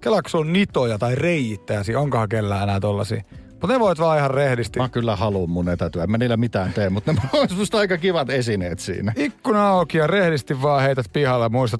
kelaksu 0.00 0.38
on 0.38 0.52
nitoja 0.52 0.98
tai 0.98 1.14
reijittäjäsi, 1.14 1.94
onkohan 1.94 2.28
kellään 2.28 2.62
enää 2.62 2.80
tollasia? 2.80 3.22
Mutta 3.62 3.74
ne 3.74 3.80
voit 3.80 3.98
vaan 3.98 4.18
ihan 4.18 4.30
rehdisti. 4.30 4.78
Mä 4.78 4.88
kyllä 4.88 5.16
haluan 5.16 5.50
mun 5.50 5.68
etätyö. 5.68 6.02
En 6.02 6.10
mä 6.10 6.18
niillä 6.18 6.36
mitään 6.36 6.72
tee, 6.72 6.90
mutta 6.90 7.12
ne 7.12 7.20
on 7.32 7.48
musta 7.56 7.78
aika 7.78 7.98
kivat 7.98 8.30
esineet 8.30 8.78
siinä. 8.78 9.12
Ikkuna 9.16 9.68
auki 9.68 9.98
ja 9.98 10.06
rehdisti 10.06 10.62
vaan 10.62 10.82
heität 10.82 11.06
pihalle. 11.12 11.48
Muista 11.48 11.78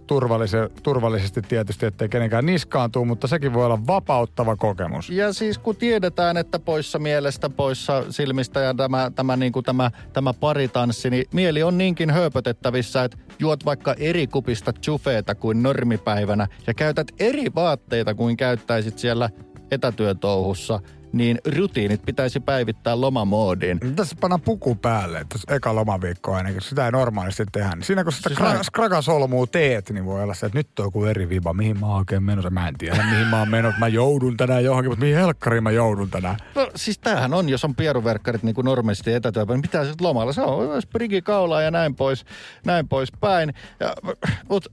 turvallisesti 0.82 1.42
tietysti, 1.42 1.86
ettei 1.86 2.08
kenenkään 2.08 2.46
niskaantuu, 2.46 3.04
mutta 3.04 3.26
sekin 3.26 3.52
voi 3.52 3.66
olla 3.66 3.86
vapauttava 3.86 4.56
kokemus. 4.56 5.10
Ja 5.10 5.32
siis 5.32 5.58
kun 5.58 5.76
tiedetään, 5.76 6.36
että 6.36 6.58
poissa 6.58 6.98
mielestä, 6.98 7.50
poissa 7.50 8.04
silmistä 8.10 8.60
ja 8.60 8.74
tämä, 8.74 9.10
tämä, 9.14 9.36
niin 9.36 9.52
kuin 9.52 9.64
tämä, 9.64 9.90
tämä 10.12 10.32
paritanssi, 10.34 11.10
niin 11.10 11.24
mieli 11.32 11.62
on 11.62 11.78
niinkin 11.78 12.10
hööpötettävissä, 12.10 13.04
että 13.04 13.18
juot 13.38 13.64
vaikka 13.64 13.94
eri 13.98 14.26
kupista 14.26 14.72
chufeeta 14.72 15.34
kuin 15.34 15.62
normipäivänä 15.62 16.46
ja 16.66 16.74
käytät 16.74 17.08
eri 17.18 17.46
vaatteita 17.54 18.14
kuin 18.14 18.36
käyttäisit 18.36 18.98
siellä 18.98 19.30
etätyötouhussa– 19.70 20.80
niin 21.12 21.38
rutiinit 21.56 22.02
pitäisi 22.06 22.40
päivittää 22.40 23.00
lomamoodiin. 23.00 23.80
Tässä 23.96 24.16
panna 24.20 24.38
puku 24.38 24.74
päälle, 24.74 25.18
että 25.18 25.38
eka 25.48 25.74
lomaviikko 25.74 26.34
ainakin. 26.34 26.60
Sitä 26.62 26.86
ei 26.86 26.92
normaalisti 26.92 27.44
tehdä. 27.52 27.76
Siinä 27.80 28.04
kun 28.04 28.12
sitä 28.12 28.28
siis 28.28 28.40
kra- 28.40 28.62
skrakasolmua 28.62 29.46
teet, 29.46 29.90
niin 29.90 30.04
voi 30.04 30.22
olla 30.22 30.34
se, 30.34 30.46
että 30.46 30.58
nyt 30.58 30.78
on 30.78 30.86
joku 30.86 31.04
eri 31.04 31.28
viba. 31.28 31.52
Mihin 31.52 31.80
mä 31.80 31.86
oon 31.86 31.98
oikein 31.98 32.22
menossa? 32.22 32.50
Mä 32.50 32.68
en 32.68 32.78
tiedä, 32.78 33.04
mihin 33.10 33.26
mä 33.26 33.38
oon 33.38 33.50
menossa. 33.50 33.78
Mä 33.78 33.88
joudun 33.88 34.36
tänään 34.36 34.64
johonkin, 34.64 34.90
mutta 34.90 35.04
mihin 35.04 35.18
helkkariin 35.18 35.62
mä 35.62 35.70
joudun 35.70 36.10
tänään? 36.10 36.36
No 36.54 36.70
siis 36.76 36.98
tämähän 36.98 37.34
on, 37.34 37.48
jos 37.48 37.64
on 37.64 37.74
pieruverkkarit 37.74 38.42
niin 38.42 38.54
kuin 38.54 38.64
normaalisti 38.64 39.12
etätyöpä, 39.12 39.52
niin 39.52 39.62
pitää 39.62 39.84
sitten 39.84 40.06
lomalla. 40.06 40.32
Se 40.32 40.42
on 40.42 40.82
sprigi 40.82 41.22
kaulaa 41.22 41.62
ja 41.62 41.70
näin 41.70 41.94
pois, 41.94 42.24
näin 42.64 42.88
pois 42.88 43.12
päin. 43.20 43.54
Ja, 43.80 43.94
mutta 44.48 44.70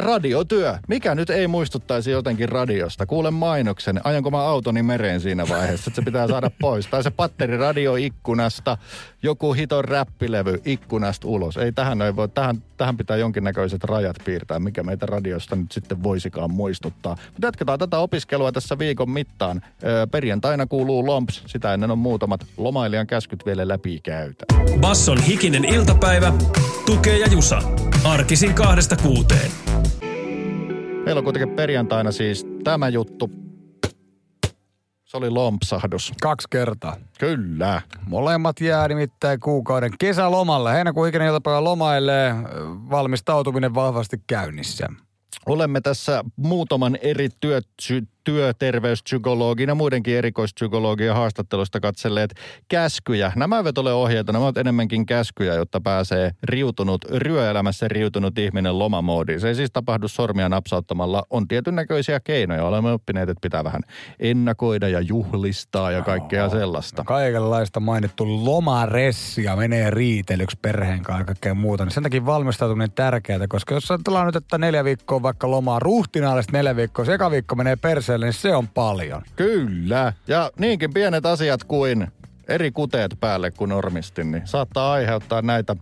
radiotyö. 0.00 0.78
Mikä 0.88 1.14
nyt 1.14 1.30
ei 1.30 1.46
muistuttaisi 1.46 2.10
jotenkin 2.10 2.48
radiosta? 2.48 3.06
Kuulen 3.06 3.34
mainoksen. 3.34 4.00
Ajanko 4.04 4.30
mä 4.30 4.42
autoni 4.42 4.82
mereen 4.82 5.20
siinä 5.20 5.48
vaiheessa, 5.48 5.90
että 5.90 6.00
se 6.00 6.04
pitää 6.04 6.28
saada 6.28 6.50
pois. 6.60 6.86
Tai 6.86 7.02
se 7.02 7.10
patteri 7.10 7.56
radioikkunasta, 7.56 8.78
joku 9.22 9.52
hiton 9.52 9.84
räppilevy 9.84 10.62
ikkunasta 10.64 11.28
ulos. 11.28 11.56
Ei 11.56 11.72
tähän 11.72 12.02
ei 12.02 12.16
voi, 12.16 12.28
tähän, 12.28 12.62
tähän 12.76 12.96
pitää 12.96 13.16
jonkinnäköiset 13.16 13.84
rajat 13.84 14.16
piirtää, 14.24 14.58
mikä 14.58 14.82
meitä 14.82 15.06
radiosta 15.06 15.56
nyt 15.56 15.72
sitten 15.72 16.02
voisikaan 16.02 16.50
muistuttaa. 16.50 17.16
Mutta 17.32 17.46
jatketaan 17.46 17.78
tätä 17.78 17.98
opiskelua 17.98 18.52
tässä 18.52 18.78
viikon 18.78 19.10
mittaan. 19.10 19.62
Perjantaina 20.10 20.66
kuuluu 20.66 21.06
Lomps, 21.06 21.42
sitä 21.46 21.74
ennen 21.74 21.90
on 21.90 21.98
muutamat 21.98 22.46
lomailijan 22.56 23.06
käskyt 23.06 23.46
vielä 23.46 23.68
läpi 23.68 24.00
käytä. 24.02 24.44
Basson 24.80 25.22
hikinen 25.22 25.64
iltapäivä, 25.64 26.32
tukee 26.86 27.18
ja 27.18 27.26
jusa. 27.26 27.62
Arkisin 28.06 28.54
kahdesta 28.54 28.96
kuuteen. 28.96 29.50
Meillä 31.04 31.18
on 31.18 31.24
kuitenkin 31.24 31.56
perjantaina 31.56 32.12
siis 32.12 32.46
tämä 32.64 32.88
juttu. 32.88 33.30
Se 35.04 35.16
oli 35.16 35.30
lompsahdus. 35.30 36.12
Kaksi 36.22 36.48
kertaa. 36.50 36.96
Kyllä. 37.18 37.82
Molemmat 38.06 38.60
jää 38.60 38.88
nimittäin 38.88 39.40
kuukauden 39.40 39.92
kesälomalle. 39.98 40.72
Heinäkuun 40.72 41.08
ikäinen 41.08 41.28
iltapäivä 41.28 41.64
lomailee, 41.64 42.34
valmistautuminen 42.90 43.74
vahvasti 43.74 44.16
käynnissä. 44.26 44.86
olemme 45.46 45.80
tässä 45.80 46.24
muutaman 46.36 46.98
eri 47.02 47.28
työ, 47.40 47.60
työterveyspsykologin 48.26 49.68
ja 49.68 49.74
muidenkin 49.74 50.16
erikoispsykologian 50.16 51.16
haastattelusta 51.16 51.80
katselleet 51.80 52.34
käskyjä. 52.68 53.32
Nämä 53.36 53.56
eivät 53.56 53.78
ole 53.78 53.92
ohjeita, 53.92 54.32
nämä 54.32 54.44
ovat 54.44 54.56
enemmänkin 54.56 55.06
käskyjä, 55.06 55.54
jotta 55.54 55.80
pääsee 55.80 56.30
riutunut, 56.42 57.04
ryöelämässä 57.04 57.88
riutunut 57.88 58.38
ihminen 58.38 58.78
lomamoodiin. 58.78 59.40
Se 59.40 59.48
ei 59.48 59.54
siis 59.54 59.70
tapahdu 59.72 60.08
sormia 60.08 60.48
napsauttamalla. 60.48 61.22
On 61.30 61.48
tietyn 61.48 61.74
näköisiä 61.74 62.20
keinoja. 62.20 62.64
Olemme 62.64 62.92
oppineet, 62.92 63.28
että 63.28 63.40
pitää 63.40 63.64
vähän 63.64 63.82
ennakoida 64.20 64.88
ja 64.88 65.00
juhlistaa 65.00 65.90
ja 65.90 66.02
kaikkea 66.02 66.48
sellaista. 66.48 67.04
Kaikenlaista 67.04 67.80
mainittu 67.80 68.44
lomaressia 68.44 69.56
menee 69.56 69.90
riitelyksi 69.90 70.58
perheen 70.62 71.02
kanssa 71.02 71.20
ja 71.20 71.24
kaikkea 71.24 71.54
muuta. 71.54 71.84
Niin 71.84 71.92
sen 71.92 72.02
takia 72.02 72.26
valmistautuminen 72.26 72.92
tärkeää, 72.92 73.48
koska 73.48 73.74
jos 73.74 73.90
ajatellaan 73.90 74.26
nyt, 74.26 74.36
että 74.36 74.58
neljä 74.58 74.84
viikkoa 74.84 75.22
vaikka 75.22 75.50
lomaa 75.50 75.78
ruhtinaallista 75.78 76.52
neljä 76.52 76.76
viikkoa, 76.76 77.04
se 77.04 77.14
eka 77.14 77.30
viikko 77.30 77.54
menee 77.54 77.76
perseen 77.76 78.15
niin 78.18 78.32
se 78.32 78.54
on 78.54 78.68
paljon. 78.68 79.22
Kyllä. 79.36 80.12
Ja 80.28 80.50
niinkin 80.58 80.92
pienet 80.94 81.26
asiat 81.26 81.64
kuin 81.64 82.08
eri 82.48 82.70
kuteet 82.70 83.16
päälle 83.20 83.50
kuin 83.50 83.68
normistin, 83.68 84.30
niin 84.30 84.42
saattaa 84.44 84.92
aiheuttaa 84.92 85.42
näitä 85.42 85.76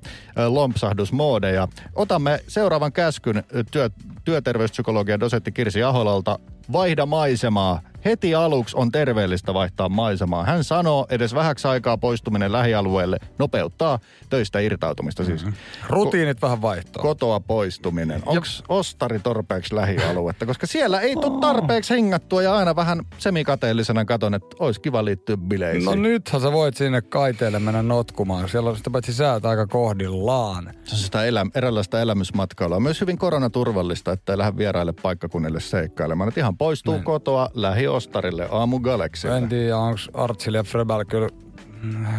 lompsahdusmoodeja. 0.48 1.68
Otamme 1.94 2.40
seuraavan 2.48 2.92
käskyn 2.92 3.44
työ, 3.70 3.90
työterveyspsykologian 4.24 5.20
dosetti 5.20 5.52
Kirsi 5.52 5.82
Aholalta. 5.82 6.38
Vaihda 6.72 7.06
maisemaa 7.06 7.80
heti 8.04 8.34
aluksi 8.34 8.76
on 8.76 8.92
terveellistä 8.92 9.54
vaihtaa 9.54 9.88
maisemaa. 9.88 10.44
Hän 10.44 10.64
sanoo, 10.64 11.06
edes 11.10 11.34
vähäksi 11.34 11.68
aikaa 11.68 11.98
poistuminen 11.98 12.52
lähialueelle 12.52 13.16
nopeuttaa 13.38 13.98
töistä 14.30 14.60
irtautumista. 14.60 15.24
Siis 15.24 15.44
mm-hmm. 15.44 15.58
Rutiinit 15.88 16.38
ko- 16.38 16.40
vähän 16.42 16.62
vaihtoa. 16.62 17.02
Kotoa 17.02 17.40
poistuminen. 17.40 18.22
Onko 18.26 18.46
ostari 18.68 19.18
tarpeeksi 19.18 19.74
lähialuetta? 19.74 20.46
Koska 20.46 20.66
siellä 20.66 21.00
ei 21.00 21.14
tule 21.16 21.40
tarpeeksi 21.40 21.94
hengattua 21.94 22.42
ja 22.42 22.54
aina 22.54 22.76
vähän 22.76 23.02
semikateellisena 23.18 24.04
katon, 24.04 24.34
että 24.34 24.56
olisi 24.58 24.80
kiva 24.80 25.04
liittyä 25.04 25.36
bileisiin. 25.36 25.84
No 25.84 25.94
nythän 25.94 26.42
sä 26.42 26.52
voit 26.52 26.76
sinne 26.76 27.02
kaiteelle 27.02 27.58
mennä 27.58 27.82
notkumaan. 27.82 28.48
Siellä 28.48 28.70
on 28.70 28.76
sitä 28.76 28.90
paitsi 28.90 29.12
säät 29.12 29.44
aika 29.44 29.66
kohdillaan. 29.66 30.74
Se 30.84 30.94
on 30.94 31.00
sitä 31.00 31.24
elä, 31.24 31.46
eräänlaista 31.54 32.00
elämysmatkailua. 32.00 32.80
Myös 32.80 33.00
hyvin 33.00 33.18
koronaturvallista, 33.18 34.12
että 34.12 34.32
ei 34.32 34.38
lähde 34.38 34.56
vieraille 34.56 34.92
paikkakunnille 35.02 35.60
seikkailemaan. 35.60 36.28
Että 36.28 36.40
ihan 36.40 36.53
poistuu 36.56 36.94
Näin. 36.94 37.04
kotoa 37.04 37.48
lähi 37.54 37.86
ostarille 37.86 38.48
aamu 38.50 38.80
Galaxille. 38.80 39.36
En 39.36 39.48
tiedä, 39.48 39.76
onko 39.78 39.98
Artsille 40.14 40.58
ja 40.58 40.64
Frebel 40.64 41.04
kyllä 41.04 41.28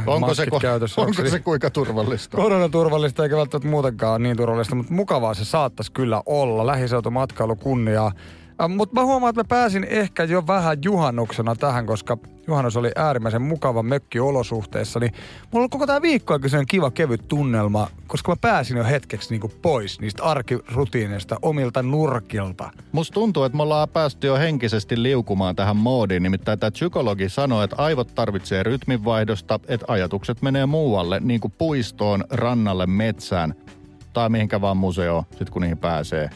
Onko 0.08 0.34
se, 0.34 0.48
käytössä. 0.62 1.02
onko 1.02 1.14
se 1.14 1.40
kuinka 1.40 1.70
turvallista? 1.70 2.38
Korona 2.38 2.70
turvallista 2.70 3.24
eikä 3.24 3.38
välttämättä 3.38 3.70
muutenkaan 3.70 4.24
niin 4.24 4.38
turvallista, 4.38 4.76
mutta 4.76 4.94
mukavaa 4.94 5.34
se 5.34 5.46
saattaisi 5.46 5.92
kyllä 5.92 6.22
olla. 6.26 6.68
Lähiseutumatkailu 6.68 7.56
kunniaa. 7.56 8.12
Mutta 8.70 9.02
mä 9.02 9.06
huomaan, 9.06 9.30
että 9.30 9.40
mä 9.40 9.48
pääsin 9.48 9.84
ehkä 9.90 10.24
jo 10.24 10.48
vähän 10.48 10.78
juhannuksena 10.84 11.56
tähän, 11.56 11.86
koska 11.86 12.18
juhannus 12.48 12.78
oli 12.78 12.92
äärimmäisen 12.96 13.42
mukava 13.42 13.84
mökki 13.84 14.20
olosuhteissa, 14.20 15.00
niin 15.00 15.14
mulla 15.52 15.64
on 15.64 15.70
koko 15.70 15.88
tämä 15.88 16.02
viikko 16.02 16.34
aika 16.34 16.48
kiva 16.68 16.92
kevyt 16.92 17.28
tunnelma, 17.28 17.88
koska 18.08 18.32
mä 18.32 18.36
pääsin 18.42 18.78
jo 18.78 18.84
hetkeksi 18.84 19.30
niinku 19.30 19.52
pois 19.62 20.00
niistä 20.00 20.24
arkirutiineista 20.24 21.38
omilta 21.42 21.84
nurkilta. 21.84 22.72
Musta 22.92 23.14
tuntuu, 23.14 23.44
että 23.44 23.56
me 23.56 23.64
ollaan 23.64 23.90
päästy 23.90 24.28
jo 24.28 24.36
henkisesti 24.36 25.04
liukumaan 25.04 25.56
tähän 25.56 25.78
moodiin, 25.78 26.24
nimittäin 26.24 26.60
tämä 26.60 26.72
psykologi 26.72 27.30
sanoi, 27.30 27.64
että 27.64 27.76
aivot 27.80 28.16
tarvitsee 28.16 28.64
rytminvaihdosta, 28.64 29.60
että 29.68 29.86
ajatukset 29.90 30.42
menee 30.42 30.66
muualle, 30.66 31.20
niin 31.20 31.40
kuin 31.40 31.54
puistoon, 31.58 32.24
rannalle, 32.30 32.86
metsään 32.86 33.56
tai 34.14 34.30
mihinkä 34.30 34.62
vaan 34.62 34.78
museoon, 34.78 35.24
sit 35.38 35.50
kun 35.50 35.62
niihin 35.62 35.78
pääsee. 35.78 36.30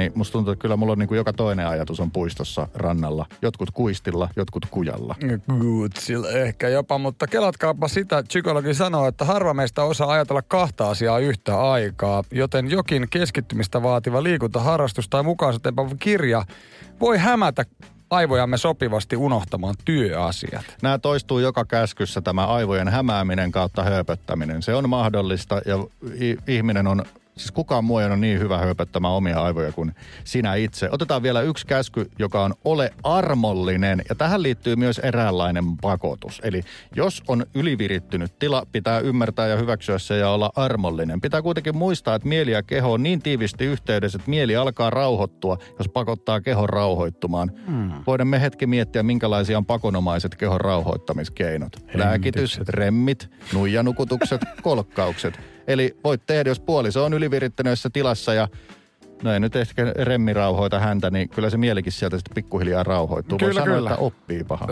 Niin 0.00 0.12
musta 0.14 0.32
tuntuu, 0.32 0.52
että 0.52 0.62
kyllä 0.62 0.76
mulla 0.76 0.92
on 0.92 0.98
niin 0.98 1.08
kuin 1.08 1.16
joka 1.16 1.32
toinen 1.32 1.66
ajatus 1.66 2.00
on 2.00 2.10
puistossa 2.10 2.68
rannalla. 2.74 3.26
Jotkut 3.42 3.70
kuistilla, 3.70 4.28
jotkut 4.36 4.66
kujalla. 4.70 5.14
Kuutsilla 5.60 6.30
ehkä 6.30 6.68
jopa, 6.68 6.98
mutta 6.98 7.26
kelatkaapa 7.26 7.88
sitä. 7.88 8.22
Psykologi 8.22 8.74
sanoo, 8.74 9.06
että 9.06 9.24
harva 9.24 9.54
meistä 9.54 9.82
osaa 9.82 10.10
ajatella 10.10 10.42
kahta 10.42 10.90
asiaa 10.90 11.18
yhtä 11.18 11.60
aikaa, 11.60 12.24
joten 12.30 12.70
jokin 12.70 13.06
keskittymistä 13.10 13.82
vaativa 13.82 14.22
liikuntaharrastus 14.22 15.08
tai 15.08 15.22
mukaan 15.22 15.54
kirja 15.98 16.44
voi 17.00 17.18
hämätä 17.18 17.64
aivojamme 18.10 18.56
sopivasti 18.56 19.16
unohtamaan 19.16 19.74
työasiat. 19.84 20.64
Nämä 20.82 20.98
toistuu 20.98 21.38
joka 21.38 21.64
käskyssä 21.64 22.20
tämä 22.20 22.46
aivojen 22.46 22.88
hämääminen 22.88 23.52
kautta 23.52 23.84
höpöttäminen. 23.84 24.62
Se 24.62 24.74
on 24.74 24.88
mahdollista 24.88 25.60
ja 25.66 25.76
ihminen 26.46 26.86
on 26.86 27.04
Siis 27.36 27.52
kukaan 27.52 27.84
muu 27.84 27.98
ei 27.98 28.06
ole 28.06 28.16
niin 28.16 28.38
hyvä 28.38 28.58
höpöttämään 28.58 29.14
omia 29.14 29.42
aivoja 29.42 29.72
kuin 29.72 29.94
sinä 30.24 30.54
itse. 30.54 30.88
Otetaan 30.92 31.22
vielä 31.22 31.42
yksi 31.42 31.66
käsky, 31.66 32.10
joka 32.18 32.44
on 32.44 32.54
ole 32.64 32.90
armollinen. 33.04 34.02
Ja 34.08 34.14
tähän 34.14 34.42
liittyy 34.42 34.76
myös 34.76 34.98
eräänlainen 34.98 35.64
pakotus. 35.76 36.40
Eli 36.44 36.62
jos 36.96 37.22
on 37.28 37.46
ylivirittynyt 37.54 38.38
tila, 38.38 38.66
pitää 38.72 38.98
ymmärtää 38.98 39.46
ja 39.46 39.56
hyväksyä 39.56 39.98
se 39.98 40.16
ja 40.16 40.30
olla 40.30 40.50
armollinen. 40.56 41.20
Pitää 41.20 41.42
kuitenkin 41.42 41.76
muistaa, 41.76 42.14
että 42.14 42.28
mieli 42.28 42.50
ja 42.50 42.62
keho 42.62 42.92
on 42.92 43.02
niin 43.02 43.22
tiivisti 43.22 43.64
yhteydessä, 43.64 44.16
että 44.16 44.30
mieli 44.30 44.56
alkaa 44.56 44.90
rauhoittua, 44.90 45.58
jos 45.78 45.88
pakottaa 45.88 46.40
kehon 46.40 46.68
rauhoittumaan. 46.68 47.52
Hmm. 47.66 47.92
Voidaan 48.06 48.28
me 48.28 48.40
hetki 48.40 48.66
miettiä, 48.66 49.02
minkälaisia 49.02 49.58
on 49.58 49.66
pakonomaiset 49.66 50.34
kehon 50.34 50.60
rauhoittamiskeinot. 50.60 51.72
Lääkitys, 51.94 52.60
remmit, 52.68 53.30
nuijanukutukset, 53.52 54.40
kolkkaukset. 54.62 55.59
Eli 55.72 55.96
voit 56.04 56.22
tehdä, 56.26 56.50
jos 56.50 56.60
puoliso 56.60 57.04
on 57.04 57.12
ylivirittäneessä 57.14 57.90
tilassa 57.92 58.34
ja 58.34 58.48
No 59.22 59.32
ei 59.32 59.40
nyt 59.40 59.56
ehkä 59.56 59.92
remmi 59.96 60.32
rauhoita 60.32 60.78
häntä, 60.78 61.10
niin 61.10 61.28
kyllä 61.28 61.50
se 61.50 61.56
mielikin 61.56 61.92
sieltä 61.92 62.16
sitten 62.16 62.34
pikkuhiljaa 62.34 62.82
rauhoittuu. 62.82 63.38
Kyllä, 63.38 63.54
Voi 63.54 63.62
sanoa, 63.62 63.76
kyllä. 63.76 63.90
että 63.90 64.02
oppii 64.02 64.44
paha. 64.44 64.66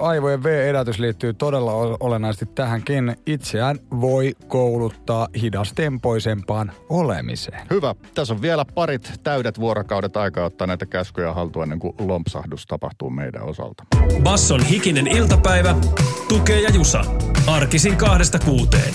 Aivojen 0.00 0.42
V-edätys 0.42 0.98
liittyy 0.98 1.32
todella 1.32 1.72
olennaisesti 2.00 2.46
tähänkin. 2.54 3.16
Itseään 3.26 3.78
voi 4.00 4.34
kouluttaa 4.48 5.28
hidastempoisempaan 5.42 6.72
olemiseen. 6.88 7.66
Hyvä. 7.70 7.94
Tässä 8.14 8.34
on 8.34 8.42
vielä 8.42 8.64
parit 8.74 9.12
täydet 9.22 9.60
vuorokaudet 9.60 10.16
aikaa 10.16 10.44
ottaa 10.44 10.66
näitä 10.66 10.86
käskyjä 10.86 11.32
haltuun 11.32 11.62
ennen 11.62 11.78
kuin 11.78 11.94
lompsahdus 11.98 12.66
tapahtuu 12.66 13.10
meidän 13.10 13.42
osalta. 13.42 13.84
Basson 14.22 14.64
hikinen 14.64 15.06
iltapäivä, 15.06 15.74
tukee 16.28 16.60
ja 16.60 16.70
jusa. 16.70 17.04
Arkisin 17.46 17.96
kahdesta 17.96 18.38
kuuteen. 18.38 18.94